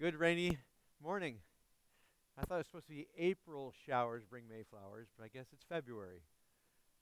[0.00, 0.58] Good rainy
[1.00, 1.36] morning.
[2.36, 5.62] I thought it was supposed to be April showers bring Mayflowers, but I guess it's
[5.68, 6.22] February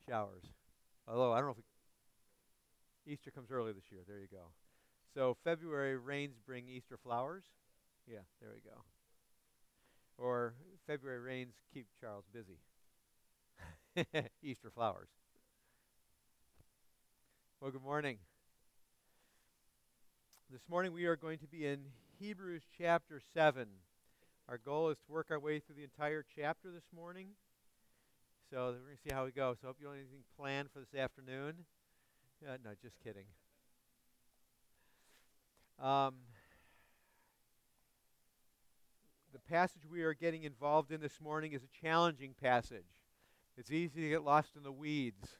[0.06, 0.42] showers.
[1.08, 4.02] Although I don't know if Easter comes early this year.
[4.06, 4.52] There you go.
[5.14, 7.44] So February rains bring Easter flowers.
[8.06, 8.82] Yeah, there we go.
[10.18, 10.52] Or
[10.86, 12.58] February rains keep Charles busy.
[14.42, 15.08] Easter flowers.
[17.58, 18.18] Well, good morning.
[20.50, 21.80] This morning we are going to be in
[22.22, 23.66] Hebrews chapter 7.
[24.48, 27.30] Our goal is to work our way through the entire chapter this morning.
[28.48, 29.56] So we're going to see how we go.
[29.60, 31.64] So I hope you don't have anything planned for this afternoon.
[32.46, 33.24] Uh, no, just kidding.
[35.80, 36.14] Um,
[39.32, 42.84] the passage we are getting involved in this morning is a challenging passage.
[43.56, 45.38] It's easy to get lost in the weeds.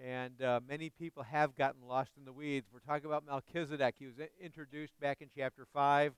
[0.00, 2.66] And uh, many people have gotten lost in the weeds.
[2.72, 3.94] We're talking about Melchizedek.
[3.98, 6.12] He was introduced back in chapter 5,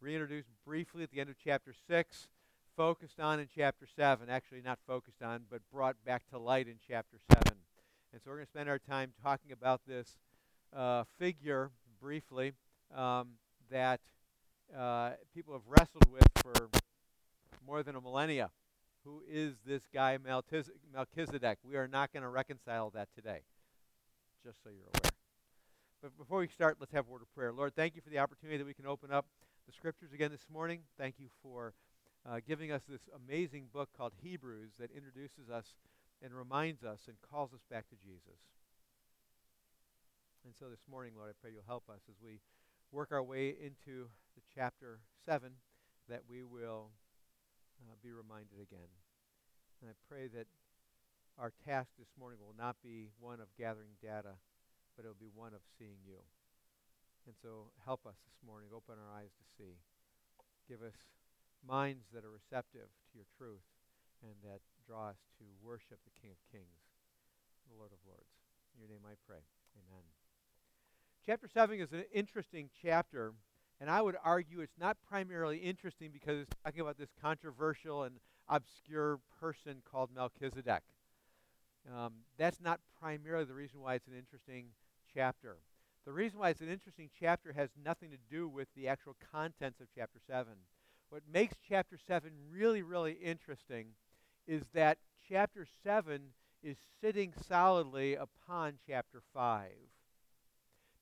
[0.00, 2.28] reintroduced briefly at the end of chapter 6,
[2.76, 4.28] focused on in chapter 7.
[4.28, 7.58] Actually, not focused on, but brought back to light in chapter 7.
[8.12, 10.16] And so we're going to spend our time talking about this
[10.74, 12.52] uh, figure briefly
[12.94, 13.28] um,
[13.70, 14.00] that
[14.76, 16.68] uh, people have wrestled with for
[17.66, 18.50] more than a millennia
[19.06, 21.58] who is this guy Melchizedek.
[21.62, 23.42] We are not going to reconcile that today,
[24.44, 25.12] just so you're aware.
[26.02, 27.52] But before we start, let's have a word of prayer.
[27.52, 29.26] Lord, thank you for the opportunity that we can open up
[29.66, 30.80] the scriptures again this morning.
[30.98, 31.72] Thank you for
[32.28, 35.66] uh, giving us this amazing book called Hebrews that introduces us
[36.20, 38.40] and reminds us and calls us back to Jesus.
[40.44, 42.40] And so this morning, Lord, I pray you'll help us as we
[42.90, 45.50] work our way into the chapter 7
[46.08, 46.90] that we will
[47.84, 48.90] uh, be reminded again.
[49.82, 50.48] And I pray that
[51.36, 54.40] our task this morning will not be one of gathering data,
[54.96, 56.24] but it will be one of seeing you.
[57.28, 59.76] And so help us this morning, open our eyes to see.
[60.64, 60.96] Give us
[61.66, 63.66] minds that are receptive to your truth
[64.22, 66.80] and that draw us to worship the King of Kings,
[67.68, 68.32] the Lord of Lords.
[68.72, 69.42] In your name I pray.
[69.76, 70.06] Amen.
[71.26, 73.34] Chapter 7 is an interesting chapter
[73.80, 78.16] and I would argue it's not primarily interesting because it's talking about this controversial and
[78.48, 80.82] obscure person called Melchizedek.
[81.94, 84.66] Um, that's not primarily the reason why it's an interesting
[85.12, 85.58] chapter.
[86.04, 89.80] The reason why it's an interesting chapter has nothing to do with the actual contents
[89.80, 90.52] of chapter 7.
[91.10, 93.88] What makes chapter 7 really, really interesting
[94.46, 94.98] is that
[95.28, 96.20] chapter 7
[96.62, 99.70] is sitting solidly upon chapter 5.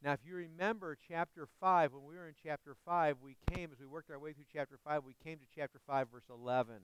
[0.05, 3.81] Now, if you remember chapter 5, when we were in chapter 5, we came, as
[3.81, 6.75] we worked our way through chapter 5, we came to chapter 5, verse 11.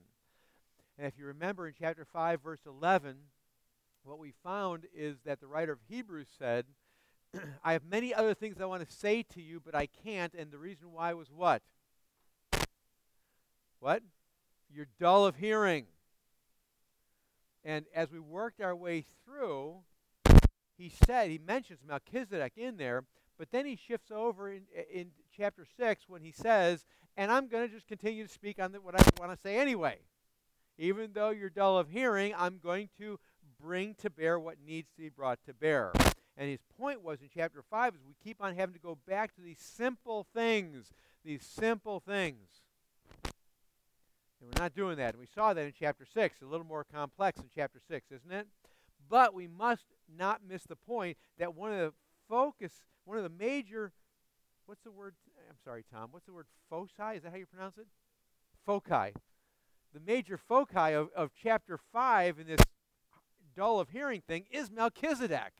[0.97, 3.17] And if you remember in chapter 5, verse 11,
[4.03, 6.65] what we found is that the writer of Hebrews said,
[7.63, 10.33] I have many other things I want to say to you, but I can't.
[10.33, 11.61] And the reason why was what?
[13.79, 14.01] What?
[14.73, 15.85] You're dull of hearing.
[17.63, 19.83] And as we worked our way through,
[20.81, 23.03] he said, he mentions Melchizedek in there,
[23.37, 26.85] but then he shifts over in, in chapter 6 when he says,
[27.17, 29.57] and I'm going to just continue to speak on the, what I want to say
[29.57, 29.97] anyway.
[30.77, 33.19] Even though you're dull of hearing, I'm going to
[33.61, 35.91] bring to bear what needs to be brought to bear.
[36.37, 39.35] And his point was in chapter 5 is we keep on having to go back
[39.35, 40.91] to these simple things,
[41.23, 42.47] these simple things.
[43.23, 45.13] And we're not doing that.
[45.13, 48.31] And we saw that in chapter 6, a little more complex in chapter 6, isn't
[48.31, 48.47] it?
[49.11, 49.83] But we must
[50.17, 51.93] not miss the point that one of the
[52.29, 52.71] focus,
[53.03, 53.91] one of the major,
[54.65, 55.15] what's the word?
[55.49, 56.07] I'm sorry, Tom.
[56.11, 56.45] What's the word?
[56.69, 57.17] Foci?
[57.17, 57.87] Is that how you pronounce it?
[58.65, 59.11] Foci.
[59.93, 62.61] The major foci of, of chapter 5 in this
[63.53, 65.55] dull of hearing thing is Melchizedek,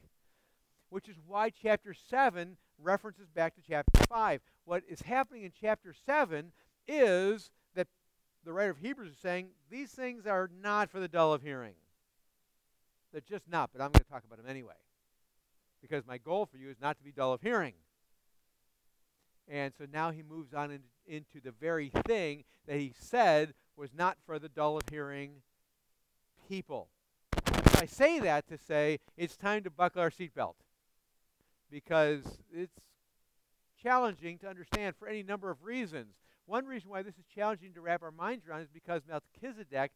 [0.89, 4.39] which is why chapter 7 references back to chapter 5.
[4.63, 6.53] What is happening in chapter 7
[6.87, 7.87] is that
[8.45, 11.73] the writer of Hebrews is saying these things are not for the dull of hearing.
[13.11, 14.75] They're just not, but I'm going to talk about them anyway.
[15.81, 17.73] Because my goal for you is not to be dull of hearing.
[19.47, 23.89] And so now he moves on in, into the very thing that he said was
[23.93, 25.41] not for the dull of hearing
[26.47, 26.87] people.
[27.75, 30.53] I say that to say it's time to buckle our seatbelt
[31.71, 32.23] because
[32.53, 32.79] it's
[33.81, 36.13] challenging to understand for any number of reasons.
[36.45, 39.91] One reason why this is challenging to wrap our minds around is because Melchizedek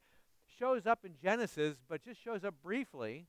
[0.58, 3.28] shows up in Genesis, but just shows up briefly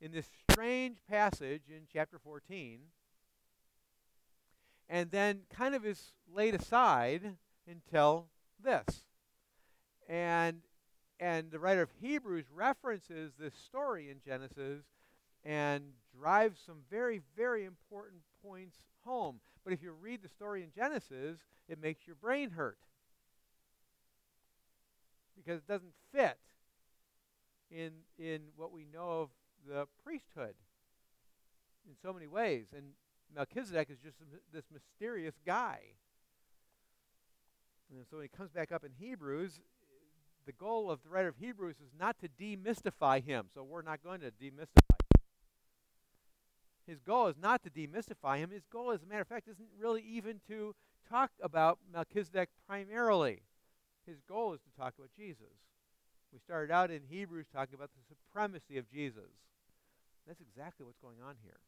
[0.00, 2.80] in this strange passage in chapter 14,
[4.88, 7.36] and then kind of is laid aside
[7.68, 8.26] until
[8.62, 9.04] this.
[10.08, 10.60] And
[11.20, 14.82] and the writer of Hebrews references this story in Genesis
[15.44, 15.84] and
[16.18, 19.40] drives some very, very important points home.
[19.62, 22.78] But if you read the story in Genesis, it makes your brain hurt
[25.36, 26.38] because it doesn't fit
[27.70, 29.28] in in what we know of
[29.66, 30.54] the priesthood
[31.88, 32.66] in so many ways.
[32.76, 32.92] And
[33.34, 34.16] Melchizedek is just
[34.52, 35.80] this mysterious guy.
[37.90, 39.60] And so when he comes back up in Hebrews,
[40.46, 43.46] the goal of the writer of Hebrews is not to demystify him.
[43.54, 45.20] So we're not going to demystify him.
[46.86, 48.50] His goal is not to demystify him.
[48.50, 50.74] His goal, as a matter of fact, isn't really even to
[51.08, 53.42] talk about Melchizedek primarily.
[54.06, 55.54] His goal is to talk about Jesus.
[56.32, 59.30] We started out in Hebrews talking about the supremacy of Jesus.
[60.26, 61.60] That's exactly what's going on here.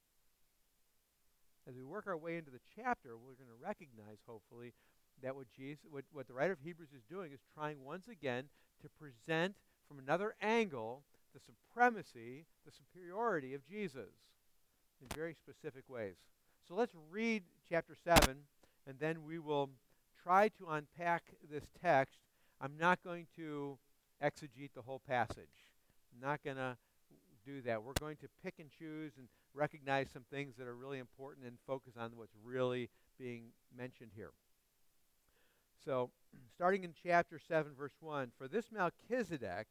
[1.69, 4.73] As we work our way into the chapter, we're going to recognize, hopefully,
[5.23, 8.45] that what, Jesus, what, what the writer of Hebrews is doing is trying once again
[8.83, 9.57] to present
[9.89, 11.03] from another angle
[11.35, 14.11] the supremacy, the superiority of Jesus
[15.01, 16.15] in very specific ways.
[16.67, 18.37] So let's read chapter 7,
[18.87, 19.71] and then we will
[20.23, 22.19] try to unpack this text.
[22.61, 23.79] I'm not going to
[24.23, 25.67] exegete the whole passage.
[26.13, 26.77] I'm not going to
[27.45, 27.83] do that.
[27.83, 31.57] We're going to pick and choose and recognize some things that are really important and
[31.67, 32.89] focus on what's really
[33.19, 33.45] being
[33.77, 34.31] mentioned here.
[35.85, 36.11] So,
[36.55, 39.67] starting in chapter 7, verse 1 For this Melchizedek,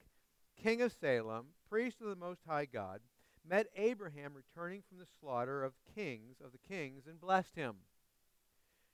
[0.62, 3.02] king of Salem, priest of the Most High God,
[3.48, 7.76] met Abraham returning from the slaughter of kings of the kings and blessed him.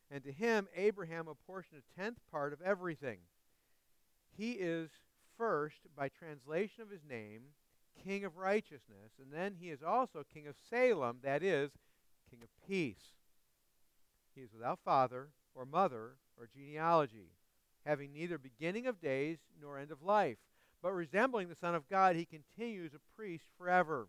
[0.09, 3.19] And to him Abraham apportioned a tenth part of everything.
[4.37, 4.89] He is
[5.37, 7.41] first, by translation of his name,
[8.03, 11.71] king of righteousness, and then he is also king of Salem, that is,
[12.29, 13.15] king of peace.
[14.35, 17.31] He is without father or mother or genealogy,
[17.85, 20.37] having neither beginning of days nor end of life.
[20.81, 24.07] But resembling the Son of God, he continues a priest forever.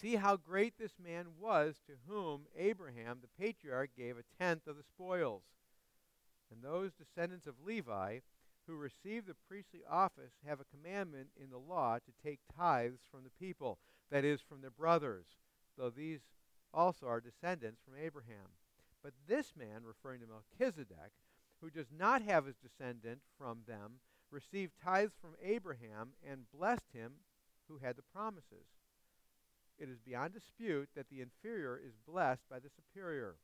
[0.00, 4.76] See how great this man was to whom Abraham the patriarch gave a tenth of
[4.76, 5.42] the spoils.
[6.50, 8.20] And those descendants of Levi
[8.70, 13.24] who receive the priestly office have a commandment in the law to take tithes from
[13.24, 13.78] the people,
[14.10, 15.26] that is, from their brothers,
[15.76, 16.20] though these
[16.72, 18.54] also are descendants from Abraham.
[19.02, 21.12] But this man, referring to Melchizedek,
[21.60, 23.94] who does not have his descendant from them,
[24.30, 27.12] received tithes from Abraham and blessed him
[27.68, 28.66] who had the promises.
[29.78, 33.36] It is beyond dispute that the inferior is blessed by the superior.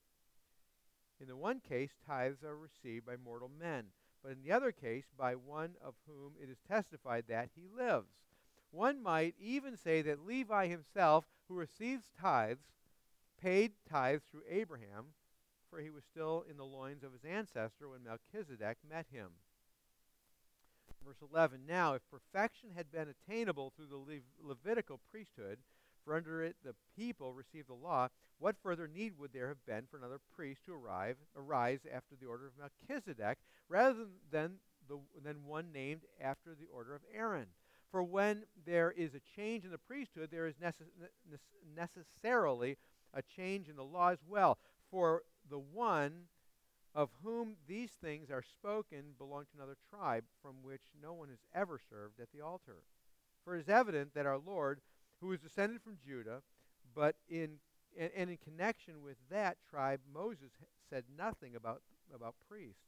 [1.20, 3.87] In the one case, tithes are received by mortal men,
[4.23, 8.09] but in the other case, by one of whom it is testified that he lives.
[8.71, 12.67] One might even say that Levi himself, who receives tithes,
[13.41, 15.15] paid tithes through Abraham,
[15.71, 19.31] for he was still in the loins of his ancestor when Melchizedek met him.
[21.05, 25.59] Verse 11 Now, if perfection had been attainable through the Le- Levitical priesthood,
[26.06, 28.08] for under it the people received the law,
[28.38, 32.26] what further need would there have been for another priest to arrive, arise after the
[32.26, 33.38] order of Melchizedek,
[33.69, 34.55] rather than,
[34.88, 37.47] the, than one named after the order of Aaron?
[37.91, 41.38] For when there is a change in the priesthood, there is necess-
[41.75, 42.76] necessarily
[43.12, 44.58] a change in the law as well.
[44.91, 46.25] For the one
[46.94, 51.44] of whom these things are spoken belonged to another tribe from which no one has
[51.55, 52.82] ever served at the altar.
[53.44, 54.81] For it is evident that our Lord,
[55.21, 56.43] who is descended from Judah,
[56.95, 57.59] but in
[57.99, 60.51] and, and in connection with that tribe, Moses
[60.91, 61.83] said nothing about,
[62.15, 62.83] about priests.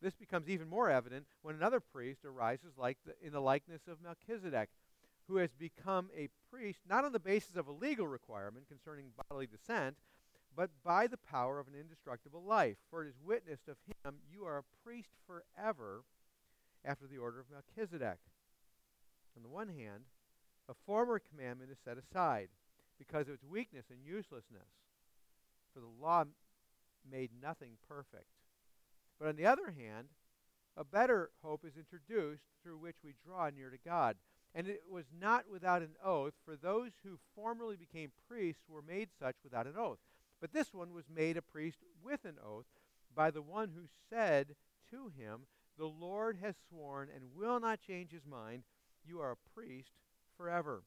[0.00, 4.02] This becomes even more evident when another priest arises like the, in the likeness of
[4.02, 4.68] Melchizedek,
[5.28, 9.46] who has become a priest not on the basis of a legal requirement concerning bodily
[9.46, 9.96] descent,
[10.54, 12.76] but by the power of an indestructible life.
[12.90, 16.02] For it is witnessed of him, you are a priest forever
[16.84, 18.18] after the order of Melchizedek.
[19.36, 20.04] On the one hand,
[20.68, 22.48] a former commandment is set aside
[22.98, 24.68] because of its weakness and uselessness.
[25.74, 26.24] For the law
[27.10, 28.28] made nothing perfect.
[29.18, 30.08] But on the other hand,
[30.76, 34.16] a better hope is introduced through which we draw near to God.
[34.54, 39.08] And it was not without an oath, for those who formerly became priests were made
[39.18, 39.98] such without an oath.
[40.40, 42.66] But this one was made a priest with an oath
[43.14, 44.54] by the one who said
[44.90, 45.42] to him,
[45.78, 48.64] The Lord has sworn and will not change his mind.
[49.06, 49.92] You are a priest
[50.42, 50.82] forever.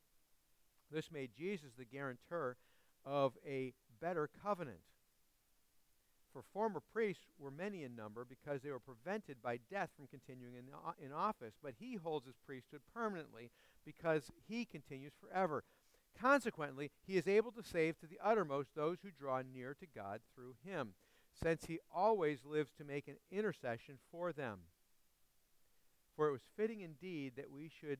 [0.91, 2.57] This made Jesus the guarantor
[3.05, 4.79] of a better covenant.
[6.33, 10.55] For former priests were many in number because they were prevented by death from continuing
[10.55, 10.65] in,
[11.05, 13.51] in office, but he holds his priesthood permanently
[13.85, 15.63] because he continues forever.
[16.19, 20.19] Consequently, he is able to save to the uttermost those who draw near to God
[20.33, 20.93] through him,
[21.41, 24.59] since he always lives to make an intercession for them.
[26.15, 27.99] For it was fitting indeed that we should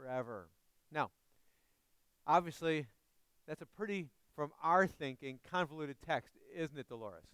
[0.00, 0.48] forever.
[0.92, 1.10] Now,
[2.26, 2.86] obviously,
[3.46, 7.24] that's a pretty, from our thinking, convoluted text, isn't it, Dolores?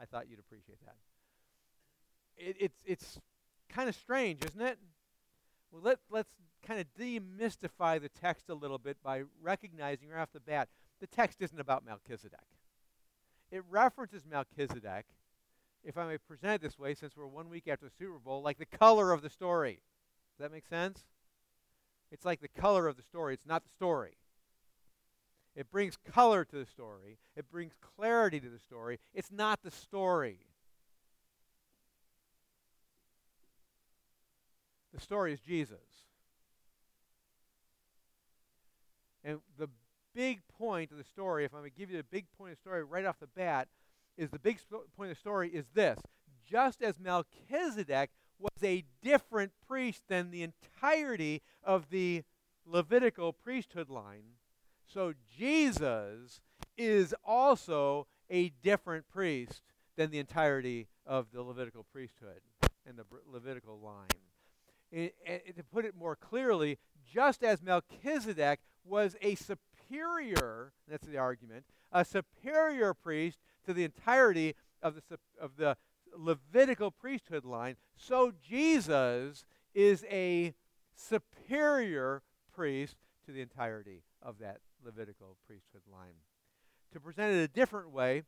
[0.00, 0.96] I thought you'd appreciate that.
[2.36, 3.20] It, it's it's
[3.68, 4.78] kind of strange, isn't it?
[5.70, 6.30] Well, let, let's
[6.66, 10.68] kind of demystify the text a little bit by recognizing right off the bat
[11.00, 12.40] the text isn't about Melchizedek.
[13.52, 15.04] It references Melchizedek,
[15.84, 18.42] if I may present it this way, since we're one week after the Super Bowl,
[18.42, 19.80] like the color of the story.
[20.36, 21.04] Does that make sense?
[22.10, 24.16] It's like the color of the story, it's not the story.
[25.56, 28.98] It brings color to the story, it brings clarity to the story.
[29.14, 30.40] It's not the story.
[34.92, 35.78] The story is Jesus.
[39.24, 39.68] And the
[40.14, 42.58] big point of the story, if I'm going to give you the big point of
[42.58, 43.68] the story right off the bat,
[44.16, 45.98] is the big sp- point of the story is this.
[46.48, 52.22] Just as Melchizedek was a different priest than the entirety of the
[52.66, 54.38] Levitical priesthood line,
[54.86, 56.40] so Jesus
[56.78, 59.62] is also a different priest
[59.96, 62.40] than the entirety of the Levitical priesthood
[62.86, 64.08] and the Levitical line.
[64.90, 66.78] It, it, to put it more clearly,
[67.12, 74.54] just as Melchizedek was a superior, that's the argument, a superior priest to the entirety
[74.82, 75.76] of the, of the
[76.16, 79.44] Levitical priesthood line, so Jesus
[79.74, 80.54] is a
[80.94, 82.22] superior
[82.54, 86.14] priest to the entirety of that Levitical priesthood line.
[86.92, 88.22] To present it a different way,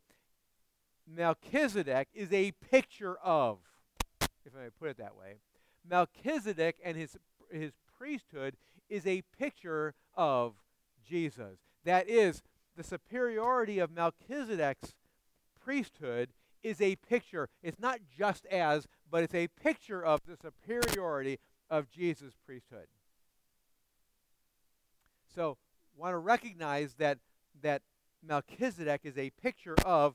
[1.07, 3.59] Melchizedek is a picture of,
[4.45, 5.37] if I may put it that way,
[5.89, 7.17] Melchizedek and his,
[7.51, 8.57] his priesthood
[8.89, 10.55] is a picture of
[11.09, 11.59] Jesus.
[11.85, 12.43] That is,
[12.77, 14.95] the superiority of Melchizedek's
[15.65, 16.31] priesthood
[16.67, 17.49] is a picture.
[17.63, 21.39] It's not just as, but it's a picture of the superiority
[21.71, 22.87] of Jesus' priesthood.
[25.33, 25.59] So,
[25.97, 27.19] want to recognize that
[27.63, 27.83] that
[28.27, 30.15] Melchizedek is a picture of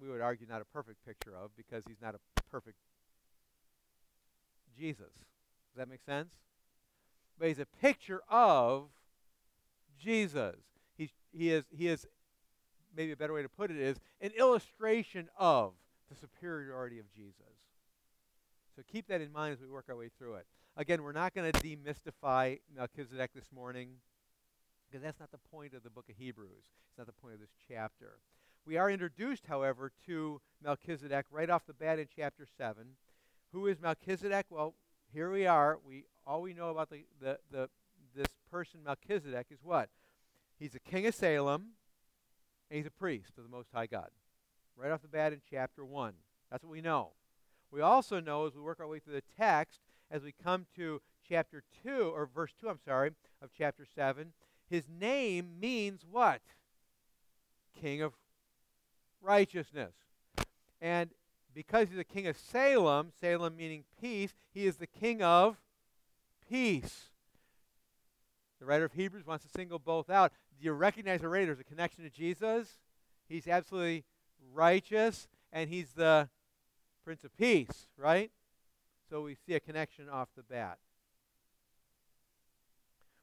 [0.00, 2.76] we would argue not a perfect picture of because he's not a perfect
[4.76, 5.12] Jesus.
[5.14, 6.34] Does that make sense?
[7.38, 8.88] But he's a picture of
[9.98, 10.56] Jesus.
[10.96, 12.06] He's, he, is, he is,
[12.96, 15.72] maybe a better way to put it is, an illustration of
[16.08, 17.34] the superiority of Jesus.
[18.76, 20.46] So keep that in mind as we work our way through it.
[20.76, 23.88] Again, we're not going to demystify Melchizedek this morning
[24.88, 26.64] because that's not the point of the book of Hebrews.
[26.88, 28.18] It's not the point of this chapter.
[28.64, 32.84] We are introduced, however, to Melchizedek right off the bat in chapter 7.
[33.52, 34.46] Who is Melchizedek?
[34.50, 34.74] Well,
[35.12, 35.78] here we are.
[35.86, 37.70] We all we know about the, the, the
[38.14, 39.88] this person Melchizedek is what?
[40.58, 41.68] He's a king of Salem,
[42.70, 44.08] and he's a priest of the Most High God.
[44.76, 46.12] Right off the bat in chapter 1.
[46.50, 47.10] That's what we know.
[47.70, 51.00] We also know as we work our way through the text, as we come to
[51.28, 53.10] chapter 2, or verse 2, I'm sorry,
[53.42, 54.32] of chapter 7,
[54.70, 56.40] his name means what?
[57.80, 58.14] King of
[59.20, 59.92] righteousness.
[60.80, 61.10] And
[61.54, 65.56] because he's the king of Salem, Salem meaning peace, he is the king of
[66.48, 67.08] peace.
[68.60, 70.32] The writer of Hebrews wants to single both out.
[70.60, 72.78] You recognize already there's a connection to Jesus?
[73.28, 74.04] He's absolutely
[74.52, 76.28] righteous, and he's the
[77.04, 78.30] Prince of Peace, right?
[79.08, 80.78] So we see a connection off the bat.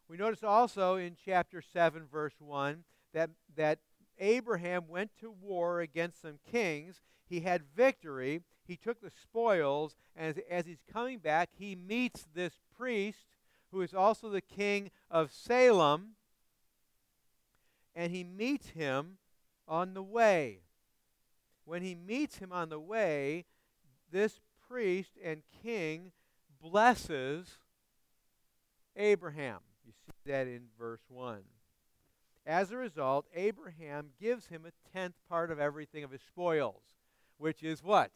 [0.08, 3.80] We notice also in chapter 7, verse 1, that, that
[4.20, 7.02] Abraham went to war against some kings.
[7.28, 8.42] He had victory.
[8.68, 9.96] He took the spoils.
[10.16, 13.26] And as, as he's coming back, he meets this priest
[13.72, 16.12] who is also the king of Salem.
[17.96, 19.18] And he meets him
[19.68, 20.60] on the way.
[21.64, 23.46] When he meets him on the way,
[24.12, 26.12] this priest and king
[26.62, 27.58] blesses
[28.96, 29.60] Abraham.
[29.86, 31.40] You see that in verse 1.
[32.46, 36.84] As a result, Abraham gives him a tenth part of everything of his spoils,
[37.38, 38.12] which is what?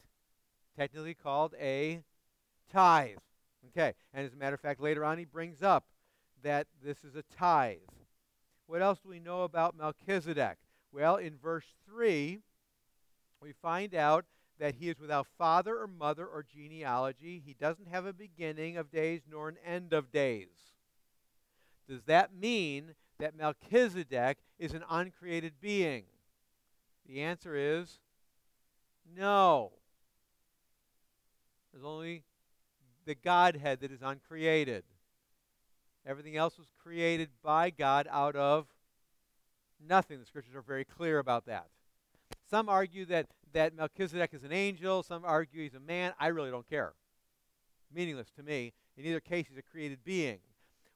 [0.77, 2.03] Technically called a
[2.71, 3.17] tithe.
[3.69, 5.85] Okay, and as a matter of fact, later on he brings up
[6.43, 7.77] that this is a tithe.
[8.69, 10.59] What else do we know about Melchizedek?
[10.91, 12.37] Well, in verse 3,
[13.41, 14.25] we find out
[14.59, 17.41] that he is without father or mother or genealogy.
[17.43, 20.49] He doesn't have a beginning of days nor an end of days.
[21.89, 26.03] Does that mean that Melchizedek is an uncreated being?
[27.07, 27.97] The answer is
[29.17, 29.71] no.
[31.73, 32.21] There's only
[33.05, 34.83] the Godhead that is uncreated.
[36.09, 38.65] Everything else was created by God out of
[39.87, 40.19] nothing.
[40.19, 41.67] The scriptures are very clear about that.
[42.49, 45.03] Some argue that, that Melchizedek is an angel.
[45.03, 46.13] Some argue he's a man.
[46.19, 46.93] I really don't care.
[47.93, 48.73] Meaningless to me.
[48.97, 50.39] In either case, he's a created being.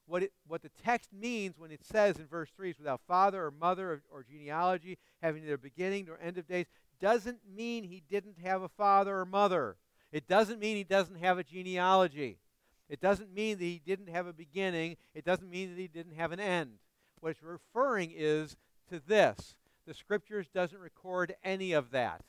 [0.06, 3.44] What, it, what the text means when it says in verse 3 is without father
[3.44, 6.66] or mother or, or genealogy, having neither beginning nor end of days,
[7.00, 9.76] doesn't mean he didn't have a father or mother.
[10.10, 12.38] It doesn't mean he doesn't have a genealogy.
[12.88, 14.96] It doesn't mean that he didn't have a beginning.
[15.14, 16.78] It doesn't mean that he didn't have an end.
[17.20, 18.56] What it's referring is
[18.90, 19.56] to this.
[19.86, 22.22] The scriptures doesn't record any of that.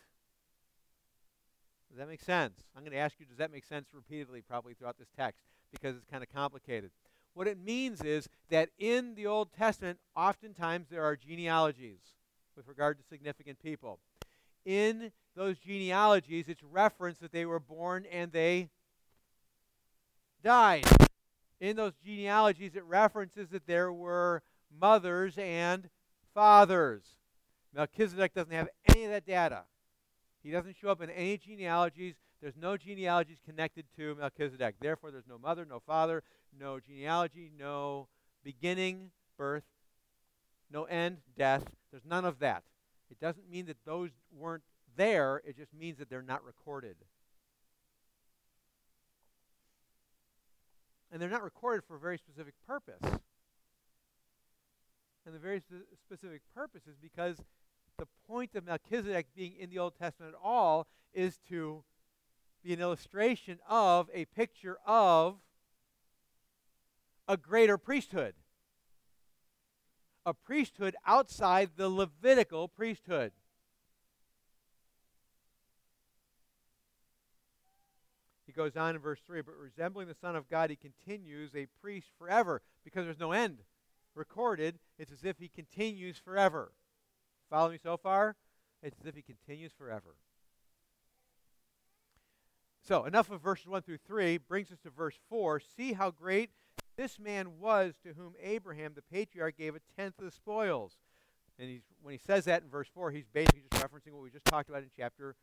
[1.90, 2.60] Does that make sense?
[2.76, 5.96] I'm going to ask you, does that make sense repeatedly, probably throughout this text, because
[5.96, 6.92] it's kind of complicated.
[7.34, 12.00] What it means is that in the Old Testament, oftentimes there are genealogies
[12.56, 14.00] with regard to significant people.
[14.66, 18.70] In those genealogies, it's referenced that they were born and they
[20.46, 20.86] died.
[21.60, 24.44] In those genealogies, it references that there were
[24.80, 25.90] mothers and
[26.34, 27.04] fathers.
[27.74, 29.64] Melchizedek doesn't have any of that data.
[30.44, 32.14] He doesn't show up in any genealogies.
[32.42, 34.76] There's no genealogies connected to Melchizedek.
[34.80, 36.22] Therefore, there's no mother, no father,
[36.58, 38.08] no genealogy, no
[38.44, 39.64] beginning, birth,
[40.72, 41.64] no end, death.
[41.90, 42.64] There's none of that.
[43.10, 44.64] It doesn't mean that those weren't
[44.96, 46.96] there, it just means that they're not recorded.
[51.12, 53.02] And they're not recorded for a very specific purpose.
[55.26, 57.38] And the very sp- specific purpose is because
[57.98, 61.84] the point of Melchizedek being in the Old Testament at all is to
[62.64, 65.38] be an illustration of a picture of
[67.28, 68.34] a greater priesthood.
[70.26, 73.32] A priesthood outside the Levitical priesthood.
[78.56, 82.08] Goes on in verse 3 But resembling the Son of God, he continues a priest
[82.18, 83.60] forever because there's no end
[84.16, 84.80] recorded.
[84.98, 86.72] It's as if he continues forever.
[87.50, 88.36] Follow me so far?
[88.82, 90.16] It's as if he continues forever.
[92.88, 95.60] So, enough of verses 1 through 3 brings us to verse 4.
[95.60, 96.52] See how great
[96.98, 100.98] this man was to whom Abraham, the patriarch, gave a tenth of the spoils.
[101.58, 104.46] And when he says that in verse 4, he's basically just referencing what we just
[104.46, 105.36] talked about in chapter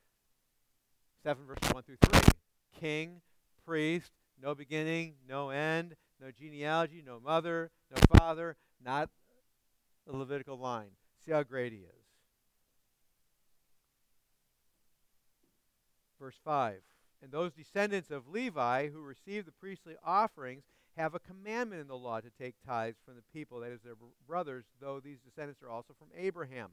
[1.24, 2.31] 7, verses 1 through 3.
[2.82, 3.20] King,
[3.64, 4.10] priest,
[4.42, 9.08] no beginning, no end, no genealogy, no mother, no father, not
[10.04, 10.90] the Levitical line.
[11.24, 12.04] See how great he is.
[16.18, 16.80] Verse 5
[17.22, 20.64] And those descendants of Levi who received the priestly offerings
[20.96, 23.94] have a commandment in the law to take tithes from the people, that is, their
[24.26, 26.70] brothers, though these descendants are also from Abraham.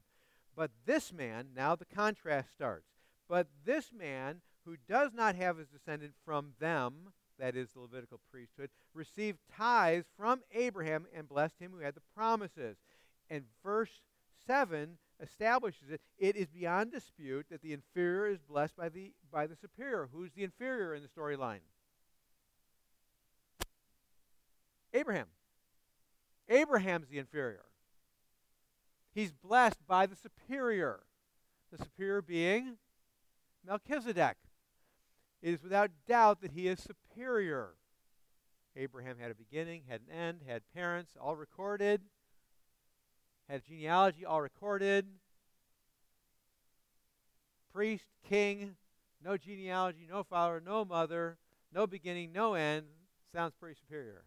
[0.56, 2.88] But this man, now the contrast starts.
[3.28, 8.20] But this man who does not have his descendant from them, that is the Levitical
[8.30, 12.76] priesthood, received tithes from Abraham and blessed him who had the promises.
[13.30, 14.02] And verse
[14.46, 16.00] 7 establishes it.
[16.18, 20.08] It is beyond dispute that the inferior is blessed by the, by the superior.
[20.12, 21.60] Who's the inferior in the storyline?
[24.92, 25.28] Abraham.
[26.48, 27.64] Abraham's the inferior.
[29.14, 31.00] He's blessed by the superior.
[31.70, 32.76] The superior being
[33.66, 34.36] Melchizedek.
[35.42, 37.70] It is without doubt that he is superior.
[38.76, 42.02] Abraham had a beginning, had an end, had parents, all recorded,
[43.48, 45.06] had genealogy, all recorded.
[47.72, 48.76] Priest, king,
[49.24, 51.38] no genealogy, no father, no mother,
[51.72, 52.86] no beginning, no end.
[53.32, 54.24] Sounds pretty superior.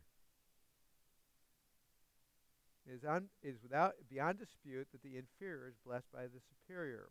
[2.85, 6.41] It is, un, it is without beyond dispute that the inferior is blessed by the
[6.49, 7.09] superior.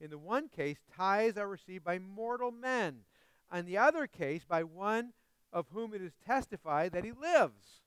[0.00, 3.00] In the one case, tithes are received by mortal men.
[3.52, 5.12] In the other case, by one
[5.52, 7.80] of whom it is testified that he lives.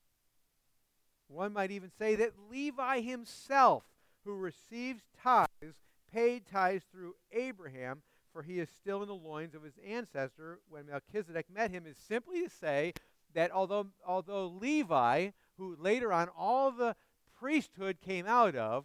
[1.28, 3.84] One might even say that Levi himself,
[4.24, 5.76] who receives tithes,
[6.12, 10.86] paid tithes through Abraham, for he is still in the loins of his ancestor when
[10.86, 12.92] Melchizedek met him, is simply to say
[13.32, 16.94] that although, although Levi, who later on all the
[17.38, 18.84] priesthood came out of,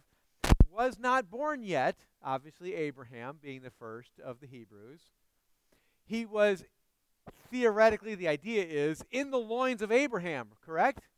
[0.70, 5.00] was not born yet, obviously Abraham being the first of the Hebrews,
[6.10, 6.64] he was
[7.50, 11.08] theoretically, the idea is, in the loins of Abraham, correct?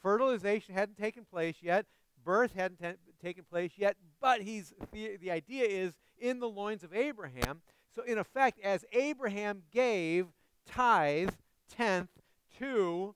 [0.00, 1.86] Fertilization hadn't taken place yet,
[2.24, 6.84] birth hadn't t- taken place yet, but he's the, the idea is in the loins
[6.84, 7.60] of Abraham.
[7.94, 10.28] So, in effect, as Abraham gave
[10.66, 11.30] tithe,
[11.68, 12.10] tenth,
[12.58, 13.14] to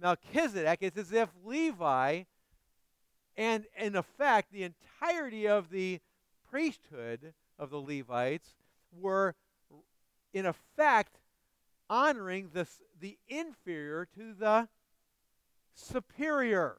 [0.00, 2.22] Melchizedek, it's as if Levi
[3.36, 6.00] And in effect, the entirety of the
[6.50, 8.54] priesthood of the Levites
[8.90, 9.34] were,
[10.36, 11.18] in effect,
[11.88, 12.68] honoring the,
[13.00, 14.68] the inferior to the
[15.74, 16.76] superior.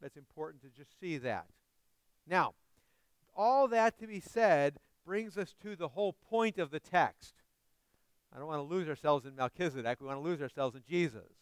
[0.00, 1.46] That's important to just see that.
[2.24, 2.54] Now,
[3.34, 7.34] all that to be said brings us to the whole point of the text.
[8.32, 10.00] I don't want to lose ourselves in Melchizedek.
[10.00, 11.32] We want to lose ourselves in Jesus.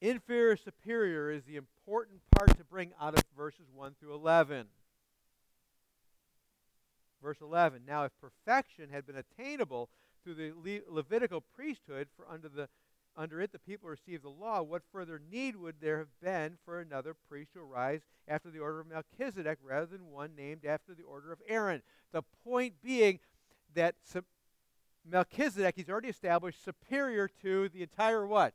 [0.00, 4.66] Inferior superior is the important part to bring out of verses 1 through 11.
[7.22, 9.88] Verse 11 Now, if perfection had been attainable
[10.24, 12.68] through the Le- Levitical priesthood, for under, the,
[13.16, 16.80] under it the people received the law, what further need would there have been for
[16.80, 21.04] another priest to arise after the order of Melchizedek rather than one named after the
[21.04, 21.82] order of Aaron?
[22.12, 23.20] The point being
[23.74, 23.94] that
[25.08, 28.54] Melchizedek, he's already established, superior to the entire what?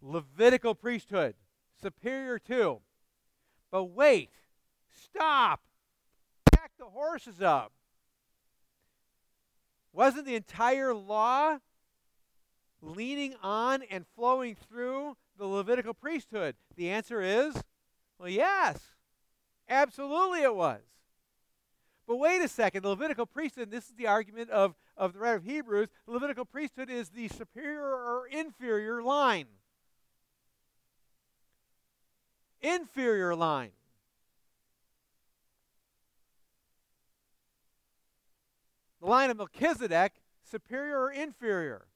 [0.00, 1.34] Levitical priesthood.
[1.80, 2.80] Superior to.
[3.70, 4.30] But wait,
[5.04, 5.60] stop.
[6.78, 7.72] The horses up.
[9.92, 11.58] Wasn't the entire law
[12.80, 16.54] leaning on and flowing through the Levitical priesthood?
[16.76, 17.54] The answer is
[18.18, 18.80] well, yes.
[19.68, 20.80] Absolutely it was.
[22.06, 25.36] But wait a second, the Levitical priesthood, this is the argument of, of the writer
[25.36, 29.46] of Hebrews, the Levitical priesthood is the superior or inferior line.
[32.62, 33.72] Inferior line.
[39.00, 41.86] The line of Melchizedek, superior or inferior?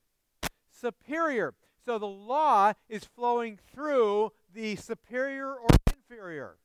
[0.70, 1.54] Superior.
[1.84, 6.56] So the law is flowing through the superior or inferior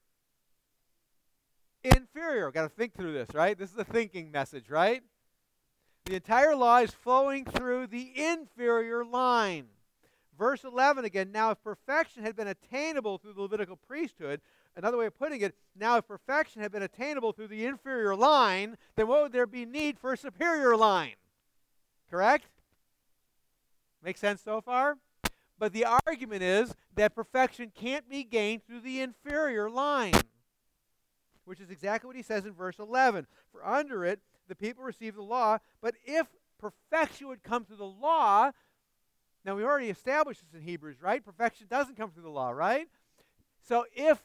[1.95, 2.51] inferior.
[2.51, 3.57] Got to think through this, right?
[3.57, 5.03] This is a thinking message, right?
[6.05, 9.67] The entire law is flowing through the inferior line.
[10.37, 14.39] Verse 11 again, now if perfection had been attainable through the Levitical priesthood,
[14.77, 18.77] another way of putting it, now if perfection had been attainable through the inferior line,
[18.95, 21.15] then what would there be need for a superior line?
[22.09, 22.45] Correct?
[24.01, 24.97] Make sense so far?
[25.59, 30.13] But the argument is that perfection can't be gained through the inferior line
[31.47, 33.25] which is exactly what he says in verse 11.
[33.51, 36.27] For under it, the people receive the law, but if
[36.59, 38.51] perfection would come through the law,
[39.45, 41.23] now we already established this in Hebrews, right?
[41.23, 42.89] Perfection doesn't come through the law, right?
[43.65, 44.21] So if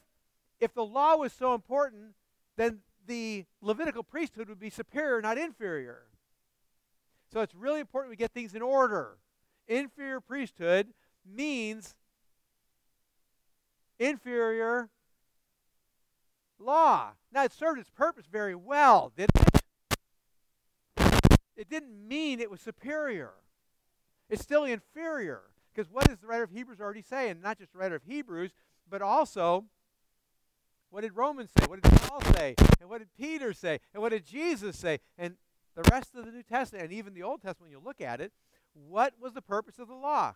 [0.63, 2.15] if the law was so important,
[2.55, 6.03] then the Levitical priesthood would be superior, not inferior.
[7.31, 9.17] So it's really important we get things in order.
[9.67, 10.93] Inferior priesthood
[11.25, 11.95] means
[13.99, 14.89] inferior
[16.59, 17.11] law.
[17.31, 19.61] Now, it served its purpose very well, didn't it?
[21.57, 23.33] It didn't mean it was superior.
[24.29, 25.41] It's still inferior.
[25.73, 27.29] Because what does the writer of Hebrews already say?
[27.29, 28.51] And not just the writer of Hebrews,
[28.89, 29.65] but also
[30.93, 31.65] what did Romans say?
[31.65, 32.53] What did Paul say?
[32.79, 33.79] And what did Peter say?
[33.95, 34.99] And what did Jesus say?
[35.17, 35.33] And
[35.75, 38.21] the rest of the New Testament, and even the Old Testament, when you look at
[38.21, 38.31] it,
[38.75, 40.35] what was the purpose of the law?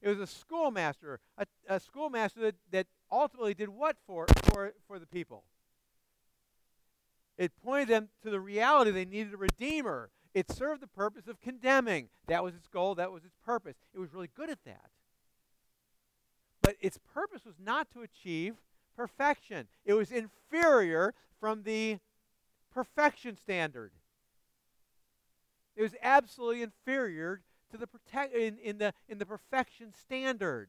[0.00, 5.00] It was a schoolmaster, a, a schoolmaster that, that ultimately did what for, for, for
[5.00, 5.42] the people?
[7.36, 10.10] It pointed them to the reality they needed a redeemer.
[10.32, 12.08] It served the purpose of condemning.
[12.28, 13.74] That was its goal, that was its purpose.
[13.92, 14.90] It was really good at that.
[16.68, 18.56] But its purpose was not to achieve
[18.94, 21.98] perfection, it was inferior from the
[22.74, 23.92] perfection standard.
[25.76, 30.68] It was absolutely inferior to the protect in, in the in the perfection standard.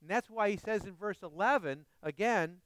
[0.00, 2.56] And that's why he says in verse 11 again,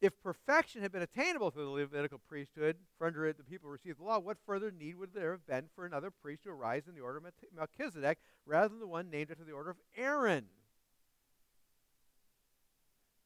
[0.00, 3.98] if perfection had been attainable through the Levitical priesthood, for under it the people received
[3.98, 6.94] the law, what further need would there have been for another priest to arise in
[6.94, 10.46] the order of Melchizedek rather than the one named after the order of Aaron?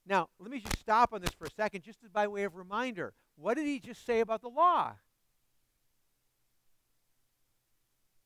[0.06, 3.14] Now, let me just stop on this for a second, just by way of reminder.
[3.36, 4.94] What did he just say about the law?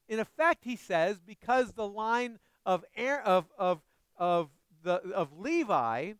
[0.08, 3.80] In effect, he says, because the line of, of, of,
[4.16, 4.48] of,
[4.82, 6.14] the, of Levi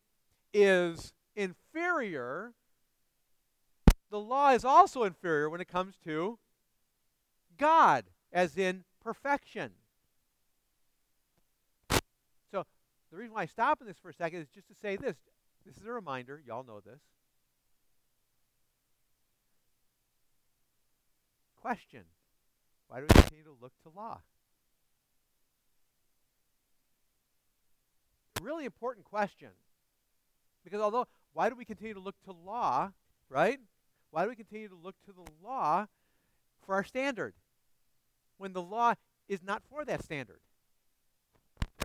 [0.52, 2.52] is inferior,
[4.10, 6.38] the law is also inferior when it comes to
[7.56, 9.70] God, as in perfection.
[12.50, 12.64] So,
[13.10, 15.16] the reason why I stop in this for a second is just to say this.
[15.64, 16.42] This is a reminder.
[16.44, 17.00] Y'all know this.
[21.60, 22.04] Question
[22.88, 24.20] why do we continue to look to law?
[28.40, 29.50] Really important question.
[30.64, 32.90] Because although, why do we continue to look to law,
[33.28, 33.58] right?
[34.10, 35.86] Why do we continue to look to the law
[36.64, 37.34] for our standard
[38.38, 38.94] when the law
[39.28, 40.40] is not for that standard?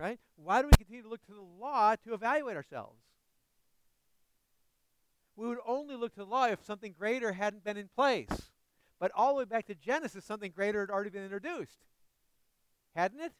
[0.00, 0.18] Right?
[0.36, 2.98] Why do we continue to look to the law to evaluate ourselves?
[5.36, 8.50] We would only look to the law if something greater hadn't been in place.
[9.00, 11.78] But all the way back to Genesis, something greater had already been introduced.
[12.94, 13.32] Hadn't it?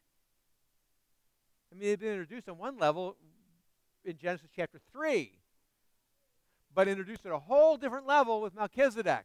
[1.73, 3.17] I mean, it had been introduced on one level
[4.05, 5.33] in Genesis chapter 3,
[6.75, 9.25] but introduced at a whole different level with Melchizedek.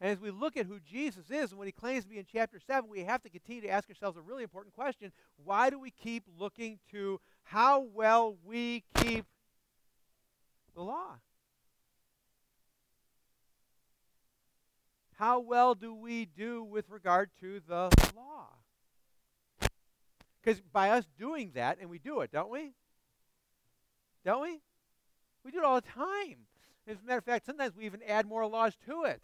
[0.00, 2.26] And as we look at who Jesus is and what he claims to be in
[2.30, 5.12] chapter 7, we have to continue to ask ourselves a really important question.
[5.42, 9.24] Why do we keep looking to how well we keep
[10.74, 11.18] the law?
[15.16, 18.48] How well do we do with regard to the law?
[20.42, 22.72] Because by us doing that, and we do it, don't we?
[24.24, 24.60] Don't we?
[25.44, 26.46] We do it all the time.
[26.86, 29.20] As a matter of fact, sometimes we even add more laws to it.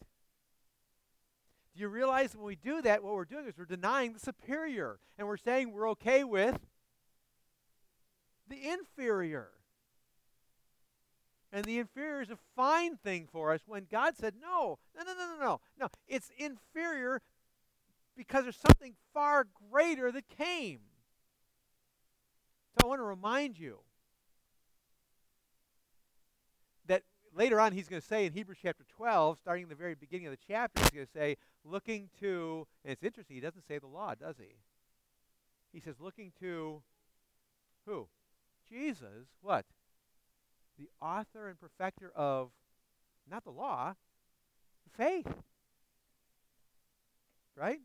[1.75, 4.99] Do you realize when we do that, what we're doing is we're denying the superior,
[5.17, 6.59] and we're saying we're okay with
[8.49, 9.51] the inferior.
[11.53, 15.15] And the inferior is a fine thing for us when God said, no, no, no,
[15.15, 15.61] no, no, no.
[15.79, 17.23] No, it's inferior
[18.17, 20.81] because there's something far greater that came.
[22.73, 23.79] So I want to remind you
[26.87, 27.03] that
[27.35, 30.27] later on he's going to say in Hebrews chapter 12, starting in the very beginning
[30.27, 33.79] of the chapter, he's going to say, looking to, and it's interesting, he doesn't say
[33.79, 34.57] the law, does he?
[35.73, 36.83] He says, looking to
[37.87, 38.09] who?
[38.69, 39.65] Jesus, what?
[40.79, 42.51] The author and perfecter of,
[43.31, 43.95] not the law,
[44.97, 45.29] faith.
[47.57, 47.81] Right?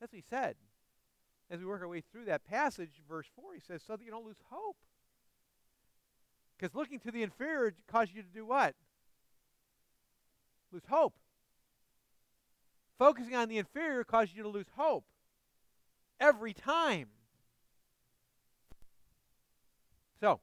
[0.00, 0.56] That's what he said.
[1.50, 4.10] As we work our way through that passage, verse 4, he says, so that you
[4.10, 4.76] don't lose hope.
[6.58, 8.74] Because looking to the inferior causes you to do what?
[10.72, 11.14] Lose hope.
[12.98, 15.04] Focusing on the inferior causes you to lose hope.
[16.20, 17.08] Every time.
[20.20, 20.40] So,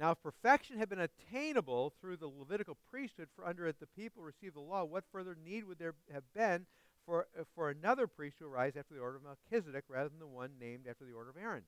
[0.00, 4.24] now if perfection had been attainable through the Levitical priesthood, for under it the people
[4.24, 6.66] received the law, what further need would there have been
[7.06, 10.26] for, uh, for another priest to arise after the order of Melchizedek rather than the
[10.26, 11.62] one named after the order of Aaron?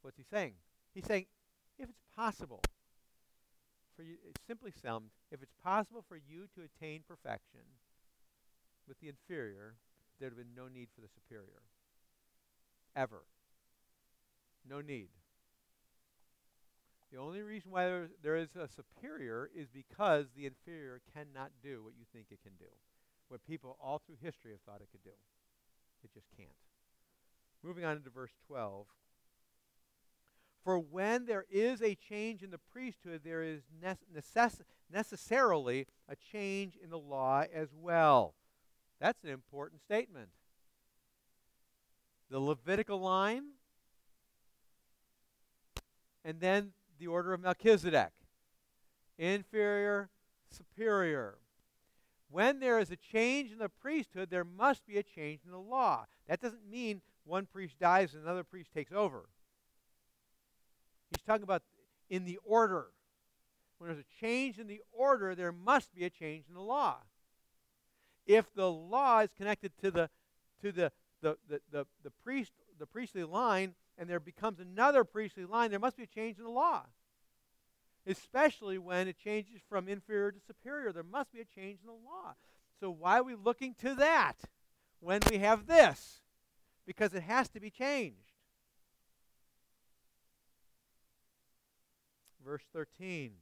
[0.00, 0.54] What's he saying?
[0.94, 1.26] He's saying,
[1.78, 2.62] if it's possible
[3.96, 7.60] for you, it's simply summed, if it's possible for you to attain perfection
[8.86, 9.74] with the inferior,
[10.18, 11.62] there'd have been no need for the superior.
[12.94, 13.22] Ever.
[14.68, 15.08] No need.
[17.12, 21.82] The only reason why there, there is a superior is because the inferior cannot do
[21.82, 22.70] what you think it can do.
[23.28, 25.16] What people all through history have thought it could do.
[26.02, 26.50] It just can't.
[27.62, 28.86] Moving on to verse 12.
[30.64, 36.78] For when there is a change in the priesthood, there is necess- necessarily a change
[36.82, 38.34] in the law as well.
[38.98, 40.30] That's an important statement.
[42.30, 43.44] The Levitical line,
[46.24, 48.12] and then the order of Melchizedek
[49.18, 50.08] inferior,
[50.50, 51.38] superior.
[52.30, 55.58] When there is a change in the priesthood, there must be a change in the
[55.58, 56.06] law.
[56.26, 59.28] That doesn't mean one priest dies and another priest takes over.
[61.10, 61.62] He's talking about
[62.08, 62.86] in the order.
[63.78, 66.98] When there's a change in the order, there must be a change in the law.
[68.26, 70.10] If the law is connected to the
[70.62, 75.44] to the the, the, the, the priest the priestly line and there becomes another priestly
[75.44, 76.82] line, there must be a change in the law.
[78.06, 80.92] Especially when it changes from inferior to superior.
[80.92, 82.34] There must be a change in the law.
[82.80, 84.34] So why are we looking to that
[85.00, 86.20] when we have this?
[86.86, 88.33] Because it has to be changed.
[92.44, 93.32] Verse 13.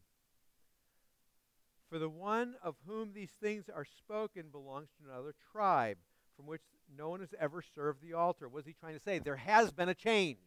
[1.90, 5.98] For the one of whom these things are spoken belongs to another tribe,
[6.36, 6.62] from which
[6.96, 8.48] no one has ever served the altar.
[8.48, 9.18] What is he trying to say?
[9.18, 10.38] There has been a change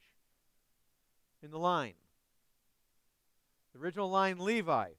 [1.44, 1.94] in the line.
[3.74, 4.90] The original line, Levi,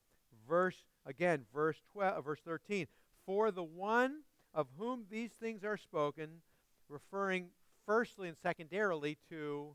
[0.48, 2.86] verse again, verse 12, verse 13.
[3.24, 4.20] For the one
[4.54, 6.42] of whom these things are spoken,
[6.88, 7.48] referring
[7.86, 9.74] firstly and secondarily to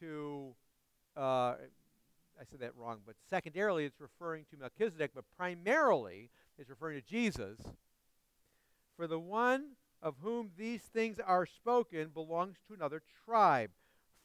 [0.00, 0.54] to
[1.16, 1.54] uh,
[2.42, 6.28] I said that wrong, but secondarily it's referring to Melchizedek, but primarily
[6.58, 7.60] it's referring to Jesus.
[8.96, 13.70] For the one of whom these things are spoken belongs to another tribe,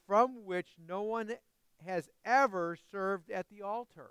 [0.04, 1.34] from which no one
[1.86, 4.10] has ever served at the altar.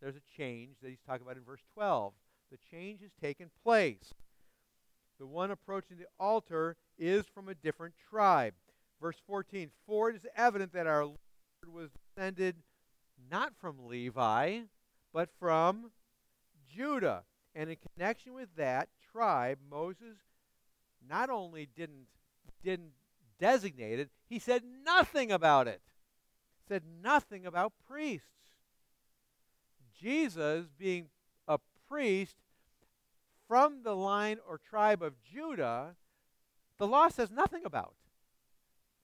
[0.00, 2.12] There's a change that he's talking about in verse 12.
[2.52, 4.14] The change has taken place.
[5.18, 8.54] The one approaching the altar is from a different tribe.
[9.00, 11.18] Verse 14 For it is evident that our Lord
[11.68, 12.54] was descended
[13.30, 14.60] not from Levi,
[15.12, 15.90] but from
[16.68, 17.24] Judah.
[17.54, 20.16] And in connection with that tribe, Moses
[21.08, 22.06] not only didn't
[22.62, 22.92] didn't
[23.38, 25.80] designate it, he said nothing about it.
[26.68, 28.26] Said nothing about priests.
[29.98, 31.06] Jesus being
[31.46, 32.36] a priest
[33.48, 35.94] from the line or tribe of Judah,
[36.78, 37.94] the law says nothing about.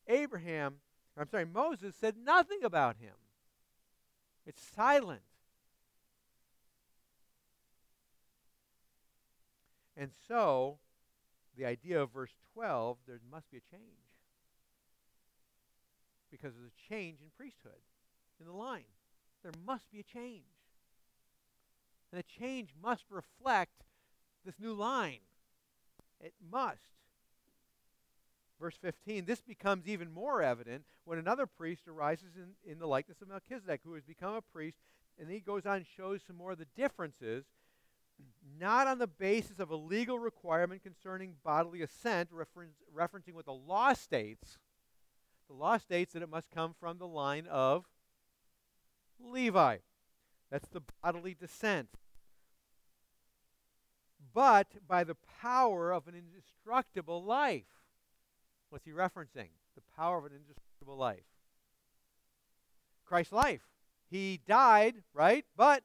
[0.08, 0.76] Abraham,
[1.16, 3.14] I'm sorry, Moses said nothing about him.
[4.46, 5.22] It's silent.
[9.96, 10.78] And so,
[11.56, 13.82] the idea of verse 12, there must be a change.
[16.30, 17.82] Because there's a change in priesthood
[18.40, 18.84] in the line.
[19.42, 20.44] There must be a change.
[22.10, 23.84] And the change must reflect
[24.44, 25.20] this new line.
[26.20, 26.80] It must.
[28.62, 33.20] Verse 15, this becomes even more evident when another priest arises in, in the likeness
[33.20, 34.78] of Melchizedek, who has become a priest,
[35.18, 37.44] and he goes on and shows some more of the differences,
[38.60, 43.94] not on the basis of a legal requirement concerning bodily assent, referencing what the law
[43.94, 44.58] states.
[45.48, 47.86] The law states that it must come from the line of
[49.18, 49.78] Levi.
[50.52, 51.88] That's the bodily descent
[54.34, 57.81] but by the power of an indestructible life.
[58.72, 59.50] What's he referencing?
[59.74, 61.26] The power of an indestructible life.
[63.04, 63.60] Christ's life.
[64.10, 65.44] He died, right?
[65.54, 65.82] But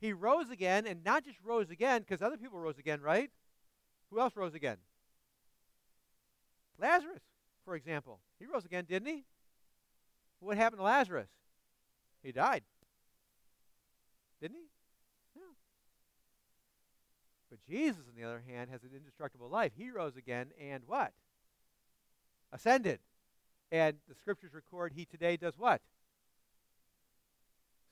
[0.00, 3.30] he rose again, and not just rose again, because other people rose again, right?
[4.10, 4.78] Who else rose again?
[6.78, 7.20] Lazarus,
[7.66, 8.20] for example.
[8.38, 9.24] He rose again, didn't he?
[10.40, 11.28] What happened to Lazarus?
[12.22, 12.62] He died.
[14.40, 14.68] Didn't he?
[15.36, 15.42] Yeah.
[17.50, 19.72] But Jesus, on the other hand, has an indestructible life.
[19.76, 21.12] He rose again and what?
[22.54, 23.00] Ascended.
[23.72, 25.82] And the scriptures record he today does what?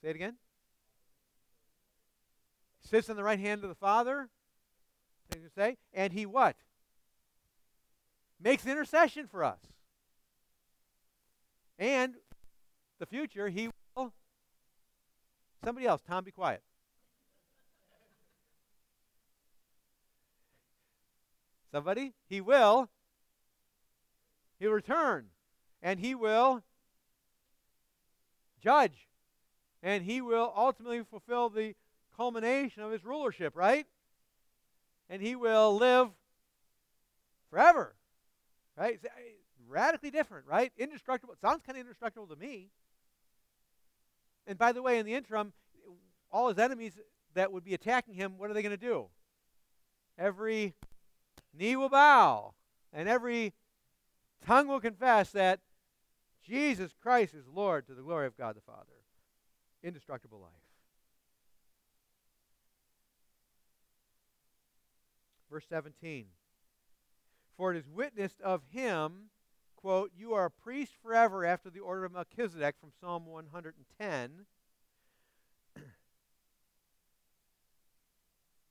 [0.00, 0.36] Say it again.
[2.80, 4.28] Sits on the right hand of the Father.
[5.56, 6.56] Say, and he what?
[8.40, 9.60] Makes intercession for us.
[11.78, 12.14] And
[12.98, 14.12] the future, he will.
[15.64, 16.62] Somebody else, Tom, be quiet.
[21.72, 22.12] Somebody?
[22.28, 22.88] He will.
[24.62, 25.24] He'll return.
[25.82, 26.62] And he will
[28.62, 29.08] judge.
[29.82, 31.74] And he will ultimately fulfill the
[32.16, 33.86] culmination of his rulership, right?
[35.10, 36.10] And he will live
[37.50, 37.96] forever.
[38.76, 38.94] Right?
[38.94, 39.08] It's uh,
[39.66, 40.70] radically different, right?
[40.78, 41.34] Indestructible.
[41.34, 42.70] It Sounds kind of indestructible to me.
[44.46, 45.52] And by the way, in the interim,
[46.30, 46.92] all his enemies
[47.34, 49.06] that would be attacking him, what are they going to do?
[50.16, 50.74] Every
[51.52, 52.54] knee will bow,
[52.92, 53.54] and every
[54.46, 55.60] tongue will confess that
[56.42, 58.86] Jesus Christ is Lord to the glory of God the Father.
[59.82, 60.50] Indestructible life.
[65.50, 66.26] Verse 17.
[67.56, 69.30] For it is witnessed of him,
[69.76, 74.46] quote, You are a priest forever after the order of Melchizedek from Psalm 110.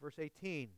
[0.01, 0.69] Verse 18.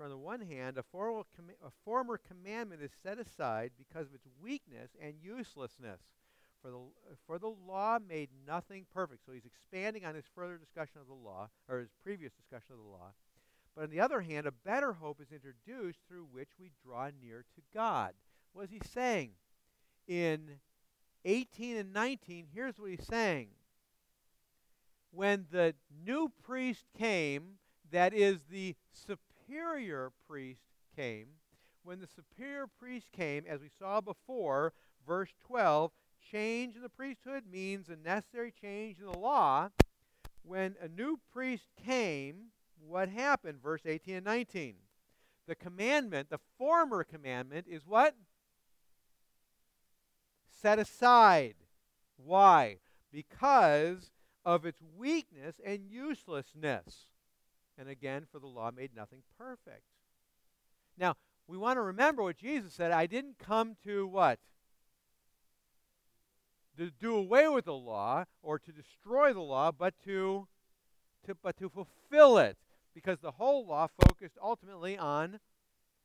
[0.00, 4.26] For on the one hand, a a former commandment is set aside because of its
[4.42, 6.00] weakness and uselessness.
[6.62, 6.78] For the,
[7.26, 9.26] for the law made nothing perfect.
[9.26, 12.78] So he's expanding on his further discussion of the law, or his previous discussion of
[12.78, 13.12] the law.
[13.76, 17.44] But on the other hand, a better hope is introduced through which we draw near
[17.54, 18.14] to God.
[18.54, 19.32] What is he saying?
[20.08, 20.60] In
[21.26, 23.48] 18 and 19, here's what he's saying.
[25.10, 25.74] When the
[26.06, 27.58] new priest came,
[27.90, 30.62] that is the superior superior priest
[30.94, 31.26] came,
[31.82, 34.72] when the superior priest came, as we saw before,
[35.06, 35.90] verse 12,
[36.30, 39.68] change in the priesthood means a necessary change in the law.
[40.42, 42.50] When a new priest came,
[42.86, 43.60] what happened?
[43.62, 44.74] Verse 18 and 19.
[45.48, 48.14] The commandment, the former commandment, is what?
[50.62, 51.56] Set aside.
[52.16, 52.78] Why?
[53.10, 54.12] Because
[54.44, 57.09] of its weakness and uselessness.
[57.80, 59.84] And again, for the law made nothing perfect.
[60.98, 61.16] Now,
[61.46, 64.38] we want to remember what Jesus said I didn't come to what?
[66.76, 70.46] To do away with the law or to destroy the law, but to,
[71.26, 72.58] to, but to fulfill it.
[72.94, 75.40] Because the whole law focused ultimately on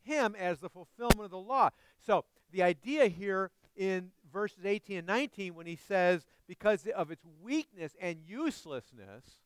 [0.01, 1.71] him as the fulfillment of the law.
[1.99, 2.23] So
[2.53, 7.97] the idea here in verses 18 and 19, when he says, because of its weakness
[7.99, 9.41] and uselessness,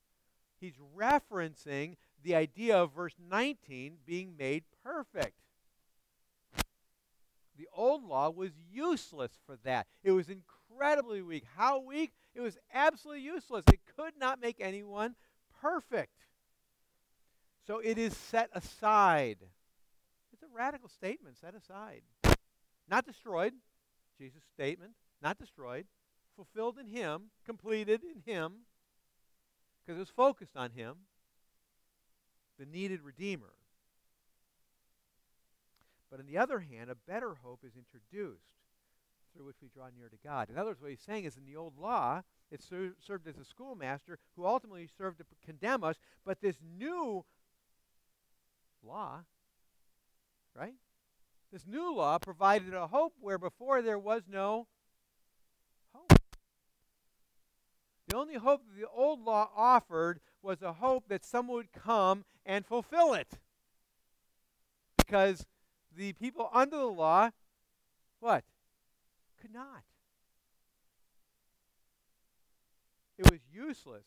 [0.60, 5.36] he's referencing the idea of verse 19 being made perfect.
[7.58, 9.88] The old law was useless for that.
[10.04, 11.44] It was incredibly weak.
[11.58, 12.14] How weak?
[12.34, 13.66] It was absolutely useless.
[13.72, 15.16] It could not make anyone
[15.62, 16.26] perfect.
[17.68, 19.40] So it is set aside.
[20.32, 22.02] It's a radical statement set aside.
[22.90, 23.54] Not destroyed,
[24.18, 25.86] Jesus' statement, not destroyed,
[26.36, 28.54] fulfilled in Him, completed in Him,
[29.82, 30.96] because it was focused on Him,
[32.60, 33.54] the needed Redeemer.
[36.12, 38.44] But on the other hand, a better hope is introduced
[39.34, 40.50] through which we draw near to God.
[40.50, 43.38] In other words, what he's saying is in the old law, it ser- served as
[43.38, 47.24] a schoolmaster who ultimately served to p- condemn us, but this new
[48.84, 49.20] law,
[50.56, 50.74] right?
[51.52, 54.68] This new law provided a hope where before there was no
[55.94, 56.20] hope.
[58.08, 62.26] The only hope that the old law offered was a hope that someone would come
[62.46, 63.40] and fulfill it.
[64.98, 65.46] Because
[65.96, 67.32] the people under the law,
[68.20, 68.44] what?
[69.42, 69.84] Could not.
[73.18, 74.06] It was useless,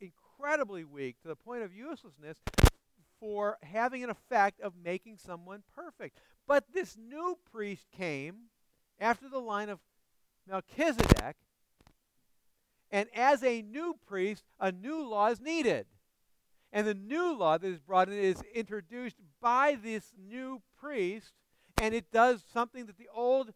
[0.00, 2.36] incredibly weak, to the point of uselessness
[3.18, 6.18] for having an effect of making someone perfect.
[6.46, 8.50] But this new priest came
[9.00, 9.80] after the line of
[10.46, 11.36] Melchizedek,
[12.90, 15.86] and as a new priest, a new law is needed.
[16.72, 21.32] And the new law that is brought in is introduced by this new priest,
[21.80, 23.52] and it does something that the old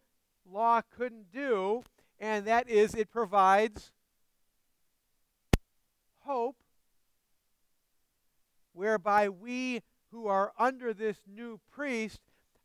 [0.51, 1.83] law couldn't do,
[2.19, 3.93] and that is it provides
[6.21, 6.57] hope
[8.73, 12.21] whereby we who are under this new priest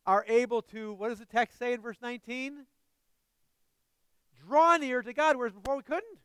[0.06, 2.66] are able to, what does the text say in verse 19?
[4.48, 6.20] Draw near to God, whereas before we couldn't.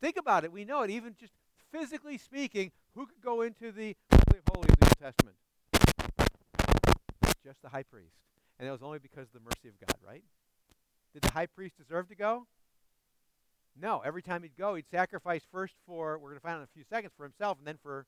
[0.00, 0.52] Think about it.
[0.52, 0.90] We know it.
[0.90, 1.32] Even just
[1.72, 5.36] physically speaking, who could go into the Holy of Holies of the New Testament?
[7.44, 8.14] Just the high priest.
[8.58, 10.22] And it was only because of the mercy of God, right?
[11.12, 12.46] Did the high priest deserve to go?
[13.80, 14.02] No.
[14.04, 16.74] Every time he'd go, he'd sacrifice first for, we're going to find out in a
[16.74, 18.06] few seconds, for himself and then for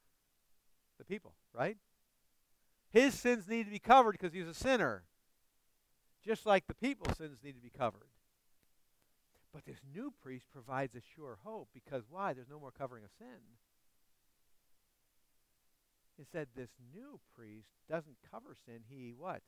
[0.99, 1.77] the people, right?
[2.93, 5.05] His sins need to be covered because he's a sinner.
[6.25, 8.09] Just like the people's sins need to be covered.
[9.53, 12.33] But this new priest provides a sure hope because why?
[12.33, 13.59] There's no more covering of sin.
[16.19, 18.85] Instead, this new priest doesn't cover sin.
[18.89, 19.43] He what?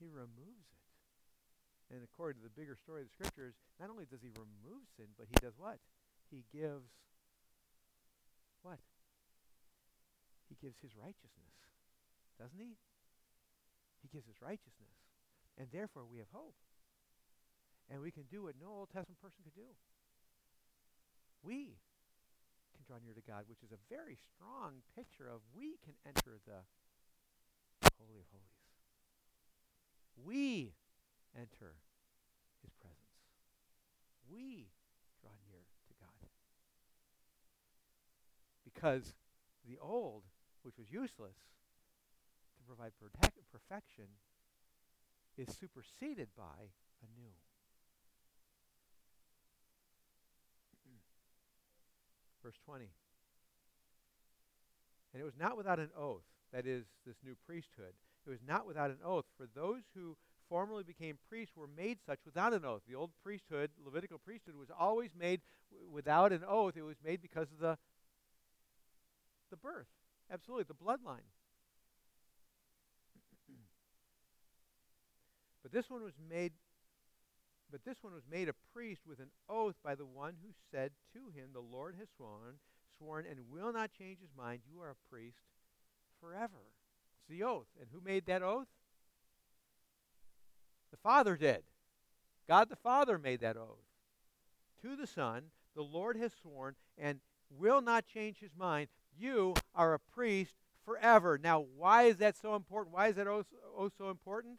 [0.00, 1.94] He removes it.
[1.94, 5.14] And according to the bigger story of the scriptures, not only does he remove sin,
[5.16, 5.78] but he does what?
[6.28, 6.90] He gives
[8.62, 8.82] what?
[10.48, 11.54] He gives his righteousness.
[12.40, 12.74] Doesn't he?
[14.02, 14.98] He gives his righteousness.
[15.56, 16.58] And therefore we have hope.
[17.90, 19.70] And we can do what no Old Testament person could do.
[21.42, 21.76] We
[22.72, 26.40] can draw near to God, which is a very strong picture of we can enter
[26.46, 26.64] the
[28.00, 28.64] Holy of Holies.
[30.16, 30.72] We
[31.36, 31.76] enter
[32.62, 33.20] his presence.
[34.30, 34.70] We
[35.20, 36.28] draw near to God.
[38.64, 39.14] Because
[39.68, 40.22] the old,
[40.62, 41.36] which was useless
[42.56, 42.92] to provide
[43.52, 44.08] perfection,
[45.36, 46.72] is superseded by
[47.02, 47.32] a new.
[52.44, 52.84] Verse 20.
[55.14, 57.94] And it was not without an oath, that is, this new priesthood.
[58.26, 60.16] It was not without an oath, for those who
[60.48, 62.82] formerly became priests were made such without an oath.
[62.86, 65.40] The old priesthood, Levitical priesthood, was always made
[65.70, 66.76] w- without an oath.
[66.76, 67.78] It was made because of the,
[69.50, 69.86] the birth.
[70.30, 71.24] Absolutely, the bloodline.
[75.62, 76.52] but this one was made
[77.74, 80.92] but this one was made a priest with an oath by the one who said
[81.12, 82.54] to him, The Lord has sworn,
[82.96, 84.60] sworn and will not change his mind.
[84.72, 85.38] You are a priest
[86.20, 86.70] forever.
[87.18, 87.66] It's the oath.
[87.80, 88.68] And who made that oath?
[90.92, 91.64] The Father did.
[92.46, 93.82] God the Father made that oath.
[94.82, 97.18] To the Son, the Lord has sworn and
[97.50, 98.86] will not change his mind.
[99.18, 100.54] You are a priest
[100.84, 101.40] forever.
[101.42, 102.94] Now, why is that so important?
[102.94, 103.46] Why is that oath,
[103.76, 104.58] oh oath so important?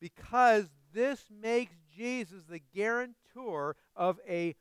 [0.00, 4.56] Because this makes Jesus the guarantor of a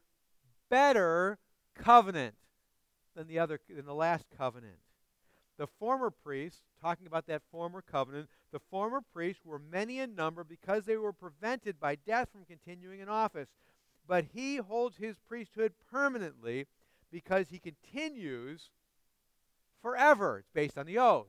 [0.70, 1.40] better
[1.76, 2.36] covenant
[3.16, 4.80] than the other than the last covenant.
[5.58, 10.44] The former priests, talking about that former covenant, the former priests were many in number
[10.44, 13.50] because they were prevented by death from continuing in office.
[14.08, 16.68] But he holds his priesthood permanently
[17.12, 18.70] because he continues
[19.82, 20.40] forever.
[20.40, 21.28] It's based on the oath.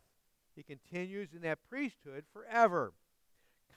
[0.55, 2.93] He continues in that priesthood forever.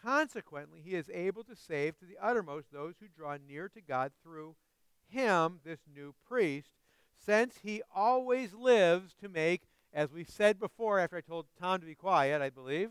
[0.03, 4.11] Consequently, he is able to save to the uttermost those who draw near to God
[4.21, 4.55] through
[5.07, 6.71] him, this new priest,
[7.25, 9.61] since he always lives to make,
[9.93, 12.89] as we said before, after I told Tom to be quiet, I believe.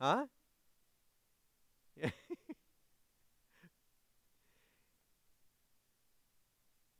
[0.00, 0.26] Huh?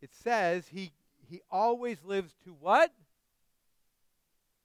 [0.02, 0.92] It says he
[1.30, 2.92] he always lives to what?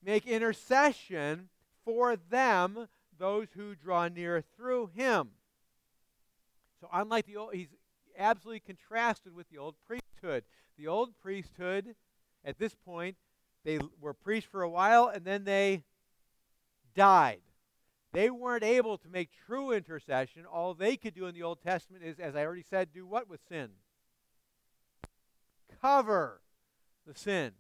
[0.04, 1.50] make intercession
[1.90, 2.88] for them,
[3.18, 5.30] those who draw near through him.
[6.80, 7.74] So, unlike the old, he's
[8.18, 10.44] absolutely contrasted with the old priesthood.
[10.78, 11.96] The old priesthood,
[12.46, 13.16] at this point,
[13.66, 15.84] they were priests for a while and then they
[16.96, 17.42] died.
[18.14, 20.46] They weren't able to make true intercession.
[20.46, 23.28] All they could do in the Old Testament is, as I already said, do what
[23.28, 23.70] with sin?
[25.82, 26.42] Cover
[27.06, 27.52] the sin.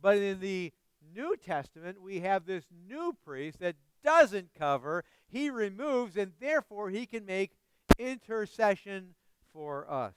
[0.00, 0.72] But in the
[1.14, 7.06] New Testament, we have this new priest that doesn't cover, he removes, and therefore he
[7.06, 7.52] can make
[7.98, 9.14] intercession
[9.52, 10.14] for us.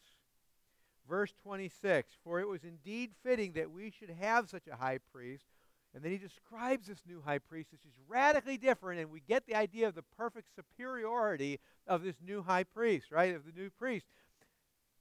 [1.08, 5.46] Verse 26 For it was indeed fitting that we should have such a high priest
[5.94, 9.46] and then he describes this new high priest, which is radically different, and we get
[9.46, 13.36] the idea of the perfect superiority of this new high priest, right?
[13.36, 14.08] Of the new priest.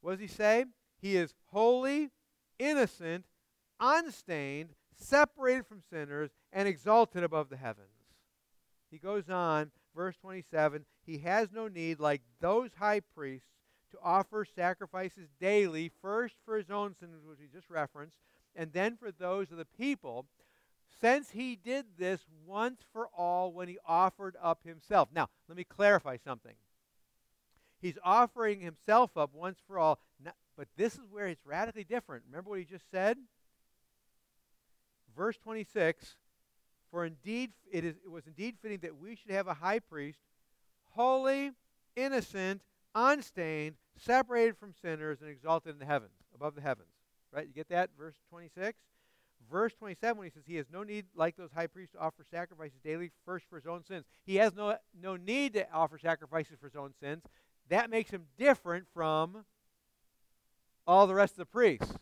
[0.03, 0.67] What does he say?
[1.01, 2.11] He is holy,
[2.59, 3.25] innocent,
[3.81, 4.71] unstained,
[5.03, 7.89] separated from sinners, and exalted above the heavens.
[8.91, 13.49] He goes on, verse 27 He has no need, like those high priests,
[13.91, 18.17] to offer sacrifices daily, first for his own sins, which he just referenced,
[18.57, 20.27] and then for those of the people
[21.01, 25.09] since he did this once for all when he offered up himself.
[25.15, 26.55] Now, let me clarify something.
[27.81, 29.99] He's offering himself up once for all,
[30.57, 32.25] but this is where it's radically different.
[32.29, 33.19] Remember what he just said?
[35.17, 36.17] Verse 26
[36.91, 40.21] For indeed it, is, it was indeed fitting that we should have a high priest,
[40.91, 41.53] holy,
[41.97, 42.63] innocent,
[42.95, 46.89] unstained, separated from sinners, and exalted in the heavens, above the heavens.
[47.33, 47.47] Right?
[47.47, 47.91] You get that?
[47.97, 48.79] Verse 26?
[49.51, 52.25] verse 27 when he says he has no need like those high priests to offer
[52.31, 56.57] sacrifices daily first for his own sins he has no, no need to offer sacrifices
[56.61, 57.23] for his own sins
[57.69, 59.45] that makes him different from
[60.87, 61.93] all the rest of the priests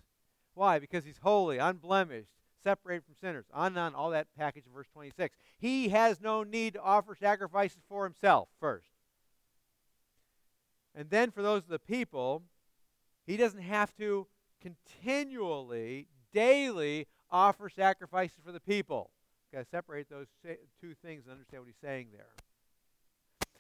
[0.55, 2.31] why because he's holy unblemished
[2.63, 6.43] separated from sinners on and on all that package in verse 26 he has no
[6.43, 8.91] need to offer sacrifices for himself first
[10.95, 12.43] and then for those of the people
[13.27, 14.27] he doesn't have to
[14.61, 19.11] continually daily offer sacrifices for the people.
[19.53, 20.27] Got to separate those
[20.81, 22.33] two things and understand what he's saying there.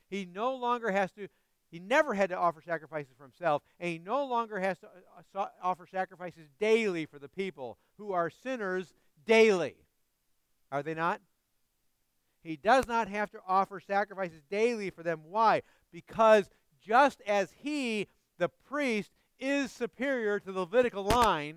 [0.08, 1.28] He no longer has to,
[1.70, 5.38] he never had to offer sacrifices for himself, and he no longer has to uh,
[5.38, 8.92] uh offer sacrifices daily for the people who are sinners
[9.24, 9.76] daily.
[10.72, 11.20] Are they not?
[12.42, 15.20] He does not have to offer sacrifices daily for them.
[15.28, 15.62] Why?
[15.92, 16.48] Because
[16.84, 18.08] just as he,
[18.38, 21.56] the priest, is superior to the Levitical line,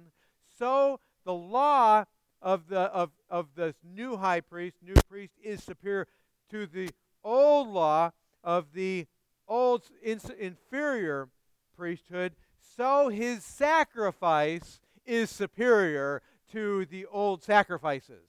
[0.57, 2.05] so the law
[2.41, 6.07] of the of, of this new high priest, new priest, is superior
[6.51, 6.89] to the
[7.24, 8.11] old law
[8.43, 9.07] of the
[9.48, 11.30] old inferior
[11.76, 12.34] priesthood,
[12.76, 16.22] so his sacrifice is superior
[16.52, 18.26] to the old sacrifices.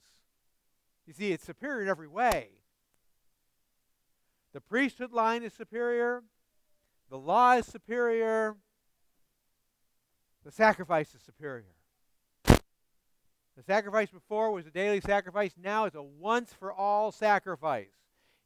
[1.05, 2.49] You see, it's superior in every way.
[4.53, 6.23] The priesthood line is superior,
[7.09, 8.55] the law is superior,
[10.43, 11.65] the sacrifice is superior.
[13.57, 15.53] The sacrifice before was a daily sacrifice.
[15.61, 17.87] Now it's a once for all sacrifice.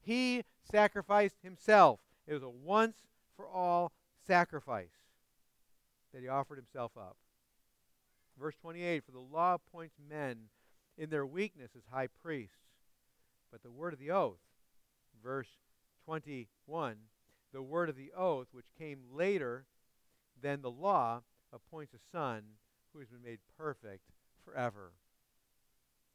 [0.02, 2.00] He sacrificed himself.
[2.30, 2.96] It was a once
[3.36, 3.92] for all
[4.28, 4.94] sacrifice
[6.14, 7.18] that he offered himself up.
[8.40, 10.50] Verse 28 For the law appoints men
[10.96, 12.60] in their weakness as high priests,
[13.52, 14.38] but the word of the oath,
[15.24, 15.48] verse
[16.06, 16.98] 21,
[17.52, 19.66] the word of the oath, which came later
[20.40, 22.44] than the law, appoints a son
[22.94, 24.04] who has been made perfect
[24.46, 24.92] forever.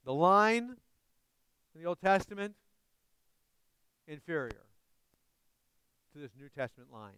[0.05, 0.77] The line
[1.75, 2.55] in the Old Testament,
[4.07, 4.67] inferior
[6.15, 7.13] to this New Testament line.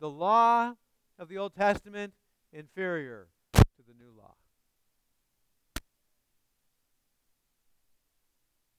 [0.00, 0.74] The law
[1.18, 2.14] of the Old Testament,
[2.52, 4.34] inferior to the new law.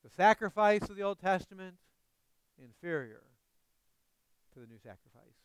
[0.03, 1.75] The sacrifice of the Old Testament,
[2.61, 3.23] inferior
[4.53, 5.37] to the new sacrifice.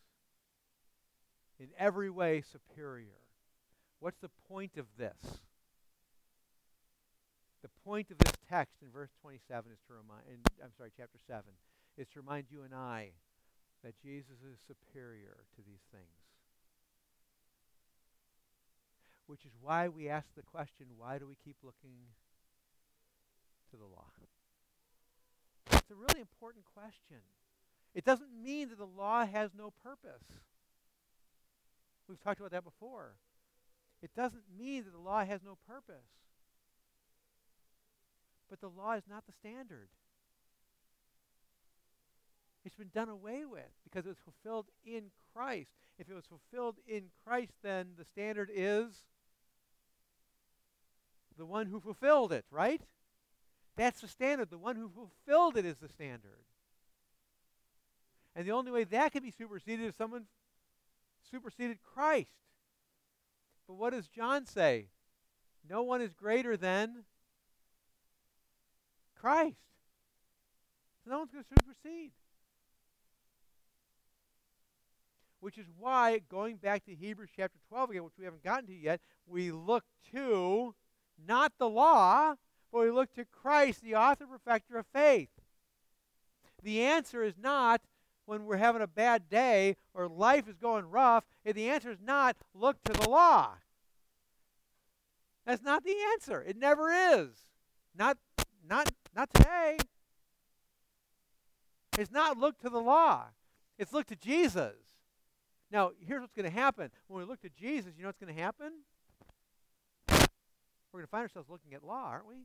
[1.58, 3.20] In every way, superior.
[4.00, 5.40] What's the point of this?
[7.62, 11.18] The point of this text in verse 27 is to remind, in, I'm sorry, chapter
[11.26, 11.42] 7,
[11.96, 13.10] is to remind you and I
[13.84, 16.04] that Jesus is superior to these things.
[19.26, 21.96] Which is why we ask the question why do we keep looking
[23.70, 24.10] to the law?
[25.72, 27.22] It's a really important question.
[27.94, 30.24] It doesn't mean that the law has no purpose.
[32.08, 33.14] We've talked about that before.
[34.02, 36.08] It doesn't mean that the law has no purpose.
[38.50, 39.88] But the law is not the standard.
[42.64, 45.70] It's been done away with because it was fulfilled in Christ.
[45.98, 49.04] If it was fulfilled in Christ, then the standard is
[51.36, 52.82] the one who fulfilled it, right?
[53.76, 54.50] That's the standard.
[54.50, 56.44] The one who fulfilled it is the standard.
[58.34, 60.26] And the only way that can be superseded is someone
[61.30, 62.30] superseded Christ.
[63.66, 64.88] But what does John say?
[65.68, 67.04] No one is greater than
[69.18, 69.56] Christ.
[71.04, 72.12] So no one's going to supersede.
[75.42, 78.72] Which is why, going back to Hebrews chapter 12 again, which we haven't gotten to
[78.72, 79.82] yet, we look
[80.12, 80.72] to
[81.26, 82.36] not the law,
[82.70, 85.30] but we look to Christ, the author perfecter of faith.
[86.62, 87.80] The answer is not
[88.24, 92.36] when we're having a bad day or life is going rough, the answer is not
[92.54, 93.54] look to the law.
[95.44, 96.40] That's not the answer.
[96.40, 97.30] It never is.
[97.98, 98.16] Not
[98.64, 99.76] not not today.
[101.98, 103.24] It's not look to the law.
[103.76, 104.91] It's look to Jesus.
[105.72, 106.90] Now, here's what's going to happen.
[107.08, 108.72] When we look to Jesus, you know what's going to happen?
[110.92, 112.44] We're going to find ourselves looking at law, aren't we?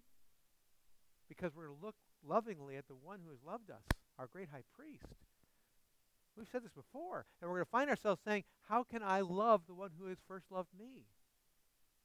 [1.27, 3.83] Because we're going to look lovingly at the one who has loved us,
[4.17, 5.03] our great high priest.
[6.37, 7.25] We've said this before.
[7.41, 10.19] And we're going to find ourselves saying, How can I love the one who has
[10.25, 11.07] first loved me?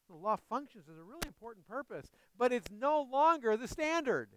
[0.09, 4.31] The law functions as a really important purpose, but it's no longer the standard.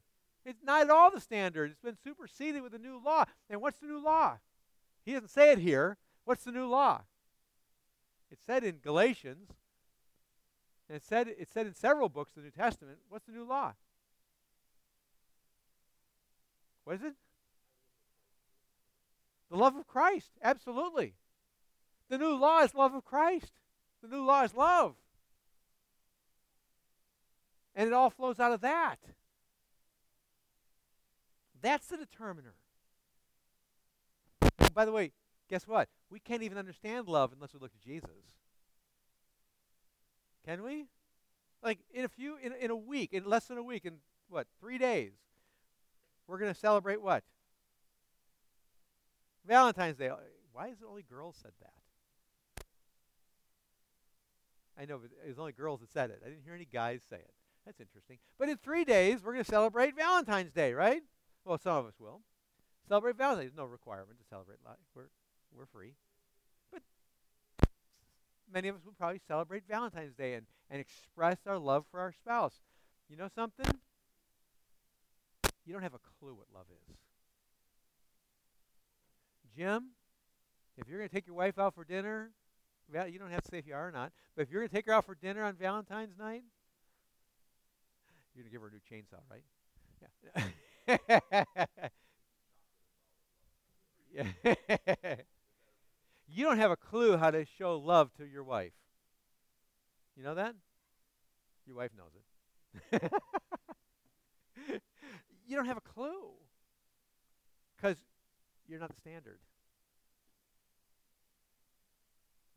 [0.46, 1.72] It's not at all the standard.
[1.72, 3.26] It's been superseded with a new law.
[3.50, 4.38] And what's the new law?
[5.04, 5.98] He doesn't say it here.
[6.26, 7.04] What's the new law?
[8.32, 9.52] It said in Galatians,
[10.90, 12.98] and it said it said in several books of the New Testament.
[13.10, 13.74] What's the new law?
[16.84, 17.14] What is it?
[19.50, 20.32] The love of Christ.
[20.44, 21.14] Absolutely.
[22.10, 23.54] The new law is love of Christ.
[24.02, 24.96] The new law is love.
[27.76, 28.98] And it all flows out of that.
[31.62, 32.54] That's the determiner.
[34.74, 35.12] By the way,
[35.50, 35.90] guess what?
[36.16, 38.10] We can't even understand love unless we look to Jesus.
[40.46, 40.86] Can we?
[41.62, 43.96] Like in a few in, in a week, in less than a week, in
[44.30, 45.12] what, three days,
[46.26, 47.26] we're gonna celebrate what?
[49.46, 50.10] Valentine's Day.
[50.54, 52.64] Why is it only girls said that?
[54.80, 56.22] I know, but it was only girls that said it.
[56.26, 57.34] I didn't hear any guys say it.
[57.66, 58.20] That's interesting.
[58.40, 61.02] But in three days, we're going to celebrate Valentine's Day, right?
[61.44, 62.22] Well, some of us will.
[62.88, 63.52] Celebrate Valentine's.
[63.52, 64.60] There's no requirement to celebrate.
[64.94, 65.04] We're,
[65.58, 65.94] we're free.
[68.52, 72.12] Many of us will probably celebrate Valentine's Day and, and express our love for our
[72.12, 72.56] spouse.
[73.10, 73.68] You know something?
[75.66, 76.96] You don't have a clue what love is.
[79.58, 79.90] Jim,
[80.78, 82.32] if you're going to take your wife out for dinner,
[82.92, 84.70] well, you don't have to say if you are or not, but if you're going
[84.70, 86.44] to take her out for dinner on Valentine's night,
[88.36, 89.44] you're going to give her a new chainsaw, right?
[94.16, 95.16] Yeah.
[96.36, 98.74] you don't have a clue how to show love to your wife.
[100.18, 100.54] You know that?
[101.66, 103.12] Your wife knows it.
[105.48, 106.34] you don't have a clue
[107.76, 107.96] because
[108.68, 109.40] you're not the standard.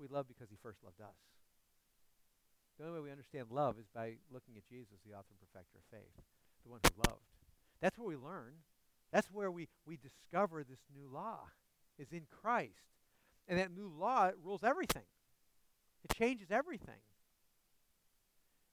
[0.00, 1.14] We love because he first loved us.
[2.78, 5.78] The only way we understand love is by looking at Jesus, the author and perfecter
[5.78, 6.24] of faith,
[6.64, 7.22] the one who loved.
[7.80, 8.54] That's where we learn.
[9.12, 11.46] That's where we, we discover this new law
[11.96, 12.97] is in Christ.
[13.48, 15.02] And that new law rules everything.
[16.04, 17.00] It changes everything.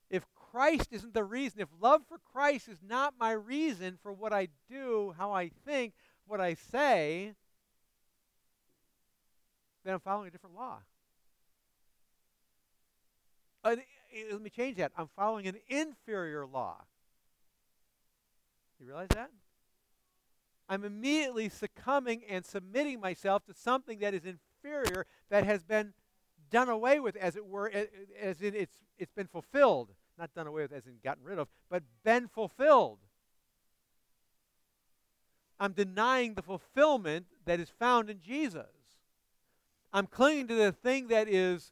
[0.09, 4.33] If Christ isn't the reason, if love for Christ is not my reason for what
[4.33, 5.93] I do, how I think,
[6.27, 7.33] what I say,
[9.83, 10.79] then I'm following a different law.
[13.63, 13.75] Uh,
[14.31, 14.91] let me change that.
[14.97, 16.77] I'm following an inferior law.
[18.79, 19.31] You realize that?
[20.67, 24.25] I'm immediately succumbing and submitting myself to something that is
[24.65, 25.93] inferior, that has been
[26.49, 27.71] done away with, as it were,
[28.21, 29.89] as in it's, it's been fulfilled.
[30.17, 32.99] Not done away with as in gotten rid of, but been fulfilled.
[35.59, 38.65] I'm denying the fulfillment that is found in Jesus.
[39.93, 41.71] I'm clinging to the thing that is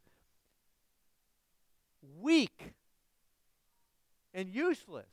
[2.20, 2.72] weak
[4.32, 5.06] and useless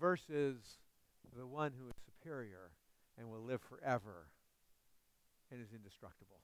[0.00, 0.58] versus
[1.36, 2.70] the one who is superior
[3.18, 4.28] and will live forever
[5.50, 6.42] and is indestructible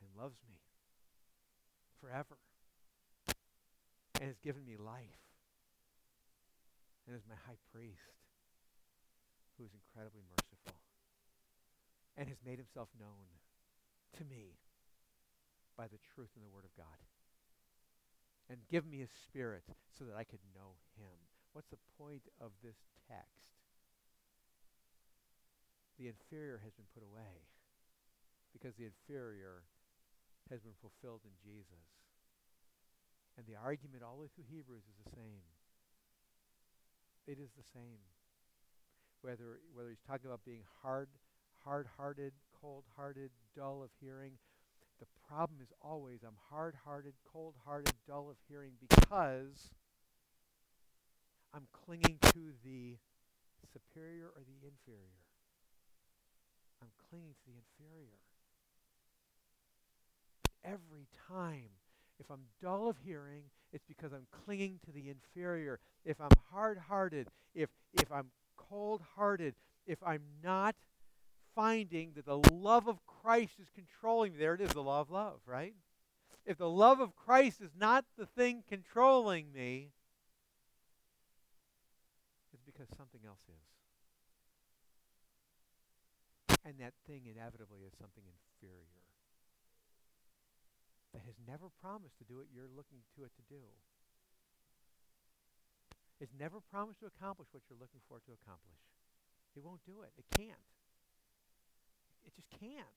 [0.00, 0.56] and loves me
[2.00, 2.38] forever
[4.20, 5.22] and has given me life
[7.06, 8.22] and is my high priest
[9.58, 10.74] who is incredibly merciful
[12.16, 13.26] and has made himself known
[14.18, 14.58] to me
[15.76, 17.00] by the truth in the Word of God.
[18.50, 21.16] And give me his spirit so that I could know him.
[21.52, 22.76] What's the point of this
[23.08, 23.61] text?
[26.02, 27.46] The inferior has been put away
[28.50, 29.62] because the inferior
[30.50, 31.86] has been fulfilled in Jesus.
[33.38, 35.46] And the argument all the way through Hebrews is the same.
[37.30, 38.02] It is the same.
[39.22, 41.06] Whether whether he's talking about being hard
[41.62, 44.32] hard-hearted, cold-hearted, dull of hearing,
[44.98, 49.70] the problem is always I'm hard-hearted, cold-hearted, dull of hearing because
[51.54, 52.98] I'm clinging to the
[53.70, 55.21] superior or the inferior.
[57.12, 58.16] Clinging to the inferior.
[60.64, 61.68] Every time
[62.18, 63.42] if I'm dull of hearing,
[63.72, 65.78] it's because I'm clinging to the inferior.
[66.06, 69.54] If I'm hard hearted, if, if I'm cold hearted,
[69.86, 70.74] if I'm not
[71.54, 75.10] finding that the love of Christ is controlling me, there it is, the law of
[75.10, 75.74] love, right?
[76.46, 79.90] If the love of Christ is not the thing controlling me,
[82.52, 83.71] it's because something else is.
[86.62, 89.02] And that thing inevitably is something inferior
[91.12, 93.66] that has never promised to do what you're looking to it to do.
[96.22, 98.80] It's never promised to accomplish what you're looking for to accomplish.
[99.58, 100.14] It won't do it.
[100.16, 100.70] It can't.
[102.24, 102.96] It just can't.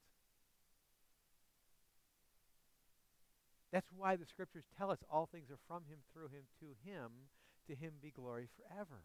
[3.74, 7.34] That's why the scriptures tell us all things are from him, through him, to him.
[7.68, 9.04] To him be glory forever.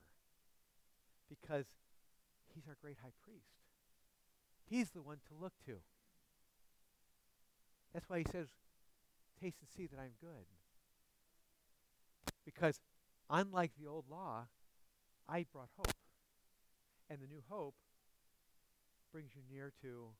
[1.28, 1.64] Because
[2.54, 3.69] he's our great high priest.
[4.70, 5.78] He's the one to look to.
[7.92, 8.46] That's why he says,
[9.42, 10.46] taste and see that I'm good.
[12.44, 12.80] Because
[13.28, 14.46] unlike the old law,
[15.28, 15.92] I brought hope.
[17.10, 17.74] And the new hope
[19.12, 20.14] brings you near to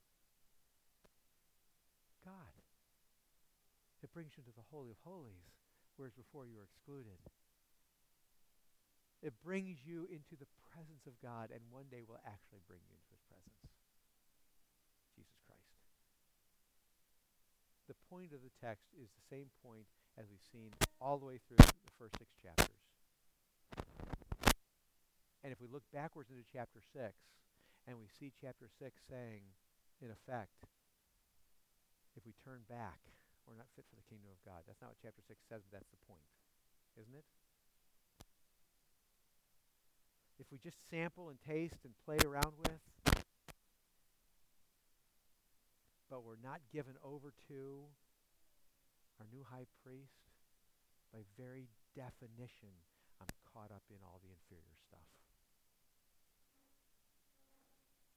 [2.25, 2.55] God.
[4.03, 5.47] It brings you to the Holy of Holies,
[5.97, 7.23] whereas before you were excluded.
[9.23, 12.97] It brings you into the presence of God, and one day will actually bring you
[12.97, 13.71] into his presence.
[15.15, 15.71] Jesus Christ
[17.91, 20.71] the point of the text is the same point as we've seen
[21.03, 22.71] all the way through the first six chapters.
[25.43, 27.11] And if we look backwards into chapter 6,
[27.91, 29.43] and we see chapter 6 saying,
[29.99, 30.55] in effect,
[32.15, 33.03] if we turn back,
[33.43, 34.63] we're not fit for the kingdom of God.
[34.71, 36.31] That's not what chapter 6 says, but that's the point,
[36.95, 37.27] isn't it?
[40.39, 42.79] If we just sample and taste and play around with,
[46.11, 47.87] but we're not given over to
[49.23, 50.27] our new high priest,
[51.15, 52.75] by very definition,
[53.23, 55.07] I'm caught up in all the inferior stuff.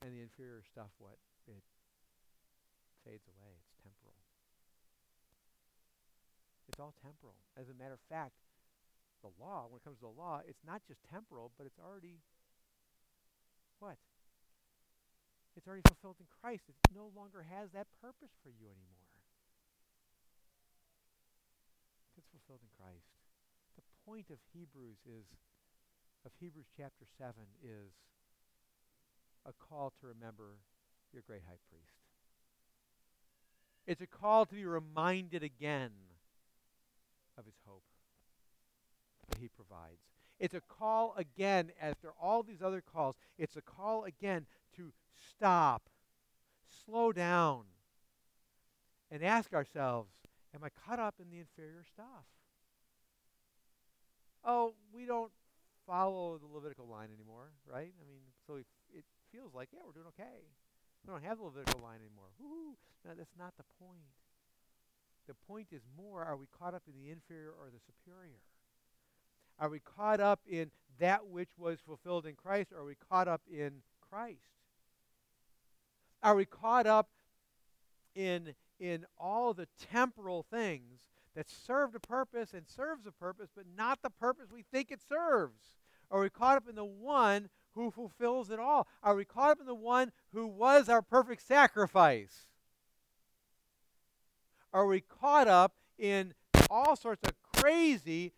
[0.01, 1.21] And the inferior stuff, what?
[1.47, 1.63] It
[3.05, 3.53] fades away.
[3.61, 4.17] It's temporal.
[6.67, 7.37] It's all temporal.
[7.59, 8.33] As a matter of fact,
[9.21, 12.19] the law, when it comes to the law, it's not just temporal, but it's already
[13.79, 13.99] what?
[15.55, 16.63] It's already fulfilled in Christ.
[16.67, 19.13] It no longer has that purpose for you anymore.
[22.17, 23.13] It's fulfilled in Christ.
[23.77, 25.25] The point of Hebrews is,
[26.25, 27.93] of Hebrews chapter 7 is
[29.45, 30.57] a call to remember
[31.11, 32.01] your great high priest.
[33.85, 35.91] It's a call to be reminded again
[37.37, 37.83] of his hope
[39.29, 40.12] that he provides.
[40.43, 44.91] It's a call again, after all these other calls, it's a call again to
[45.29, 45.83] stop,
[46.83, 47.63] slow down,
[49.09, 50.11] and ask ourselves
[50.53, 52.27] Am I caught up in the inferior stuff?
[54.43, 55.31] Oh, we don't
[55.87, 57.93] follow the Levitical line anymore, right?
[57.95, 60.43] I mean, so it feels like, yeah, we're doing okay.
[61.07, 62.35] We don't have the Levitical line anymore.
[62.37, 62.75] Woo-hoo.
[63.07, 64.11] No, that's not the point.
[65.25, 68.43] The point is more are we caught up in the inferior or the superior?
[69.63, 73.29] Are we caught up in that which was fulfilled in Christ or are we caught
[73.29, 73.75] up in
[74.09, 74.41] Christ?
[76.21, 77.07] Are we caught up
[78.13, 80.99] in, in all the temporal things
[81.33, 84.99] that served a purpose and serves a purpose, but not the purpose we think it
[85.07, 85.77] serves?
[86.11, 88.85] Are we caught up in the one who fulfills it all?
[89.01, 92.47] Are we caught up in the one who was our perfect sacrifice?
[94.73, 96.33] Are we caught up in
[96.69, 97.33] all sorts of
[97.63, 98.33] crazy,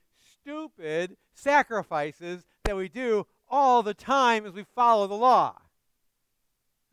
[0.46, 5.60] stupid sacrifices that we do all the time as we follow the law?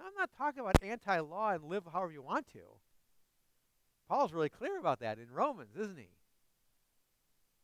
[0.01, 2.61] I'm not talking about anti law and live however you want to.
[4.09, 6.09] Paul's really clear about that in Romans, isn't he?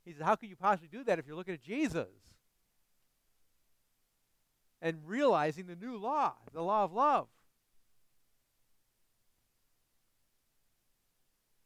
[0.05, 2.09] He says, How could you possibly do that if you're looking at Jesus?
[4.80, 7.26] And realizing the new law, the law of love.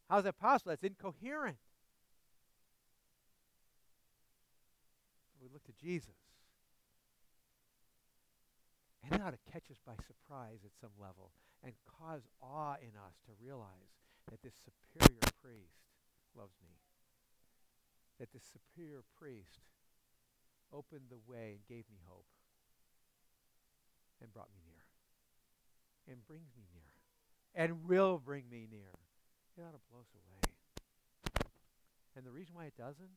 [0.09, 0.70] How's that possible?
[0.70, 1.57] That's incoherent.
[5.43, 6.14] We look to Jesus.
[9.03, 11.33] And it ought to catch us by surprise at some level
[11.64, 13.99] and cause awe in us to realize
[14.30, 15.83] that this superior priest
[16.39, 16.78] loves me.
[18.18, 19.59] that this superior priest
[20.72, 22.26] opened the way and gave me hope
[24.20, 24.87] and brought me near
[26.07, 26.95] and brings me near
[27.55, 28.95] and will bring me near.
[29.59, 30.53] It ought to blow us away.
[32.16, 33.11] And the reason why it doesn't,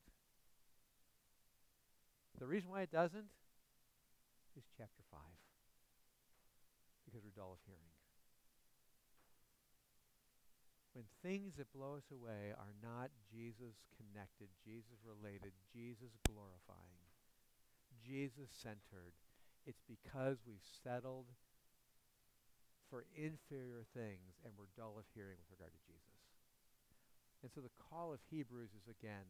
[2.39, 3.29] the reason why it doesn't
[4.57, 5.19] is chapter 5.
[7.05, 7.95] Because we're dull of hearing.
[10.95, 17.03] When things that blow us away are not Jesus connected, Jesus related, Jesus glorifying,
[17.99, 19.11] Jesus centered,
[19.67, 21.27] it's because we've settled
[22.87, 26.15] for inferior things and we're dull of hearing with regard to Jesus.
[27.43, 29.27] And so the call of Hebrews is again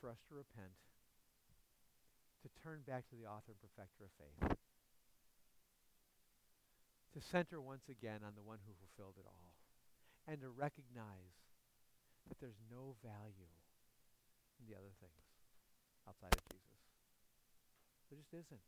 [0.00, 0.76] for us to repent,
[2.42, 4.58] to turn back to the author and perfecter of faith,
[7.14, 9.54] to center once again on the one who fulfilled it all
[10.28, 11.34] and to recognize
[12.28, 13.54] that there's no value
[14.60, 15.24] in the other things
[16.04, 16.78] outside of Jesus.
[18.12, 18.66] There just isn't.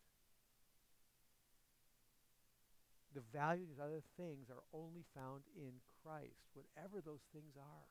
[3.12, 7.88] The value of these other things are only found in Christ, whatever those things are.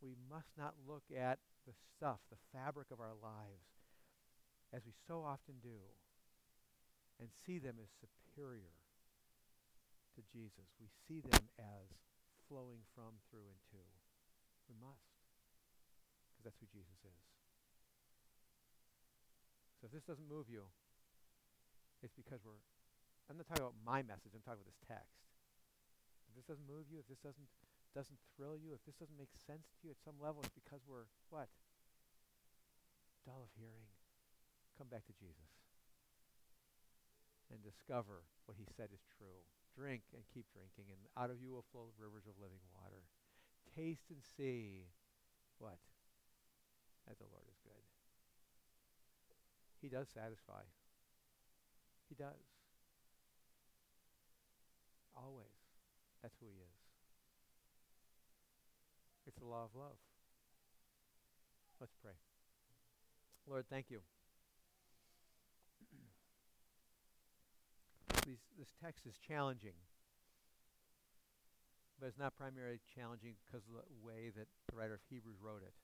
[0.00, 3.68] We must not look at the stuff, the fabric of our lives,
[4.72, 5.80] as we so often do,
[7.20, 8.74] and see them as superior
[10.14, 10.66] to Jesus.
[10.78, 11.86] We see them as
[12.46, 13.82] flowing from, through, and to.
[14.68, 15.14] We must,
[16.32, 17.24] because that's who Jesus is.
[19.78, 20.64] So if this doesn't move you,
[22.00, 22.60] it's because we're,
[23.28, 25.20] I'm not talking about my message, I'm talking about this text.
[26.28, 27.48] If this doesn't move you, if this doesn't
[27.94, 30.82] doesn't thrill you, if this doesn't make sense to you at some level, it's because
[30.82, 31.48] we're what?
[33.22, 33.88] Dull of hearing.
[34.76, 35.54] Come back to Jesus
[37.54, 39.46] and discover what he said is true.
[39.78, 43.06] Drink and keep drinking, and out of you will flow rivers of living water.
[43.74, 44.90] Taste and see
[45.58, 45.78] what?
[47.06, 47.84] That the Lord is good.
[49.82, 50.62] He does satisfy.
[52.08, 52.42] He does.
[55.14, 55.58] Always.
[56.22, 56.83] That's who he is.
[59.34, 59.98] It's the law of love.
[61.80, 62.14] Let's pray.
[63.50, 63.98] Lord, thank you.
[68.26, 69.74] these, this text is challenging,
[71.98, 75.62] but it's not primarily challenging because of the way that the writer of Hebrews wrote
[75.66, 75.74] it.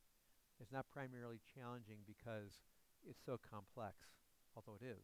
[0.60, 2.62] It's not primarily challenging because
[3.02, 3.96] it's so complex,
[4.54, 5.02] although it is.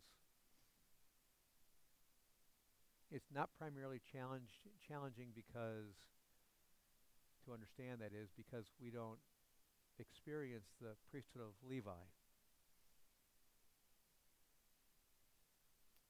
[3.10, 5.94] It's not primarily challenged, challenging because,
[7.46, 9.22] to understand that is, because we don't
[9.98, 12.04] experience the priesthood of Levi.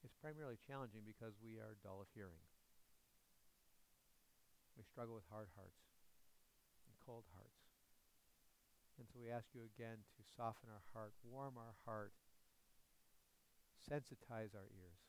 [0.03, 2.43] It's primarily challenging because we are dull of hearing.
[4.77, 5.83] We struggle with hard hearts
[6.87, 7.61] and cold hearts.
[8.99, 12.13] And so we ask you again to soften our heart, warm our heart,
[13.77, 15.01] sensitize our ears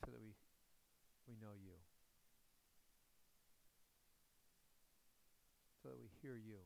[0.00, 0.32] so that we,
[1.28, 1.83] we know you,
[5.84, 6.64] so that we hear you.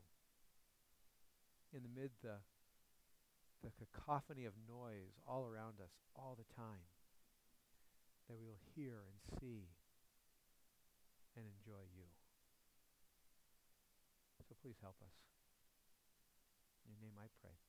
[1.75, 2.39] In the mid the
[3.59, 6.87] the cacophony of noise all around us all the time,
[8.31, 9.67] that we will hear and see
[11.35, 12.07] and enjoy you.
[14.47, 15.11] So please help us.
[16.87, 17.68] In your name I pray.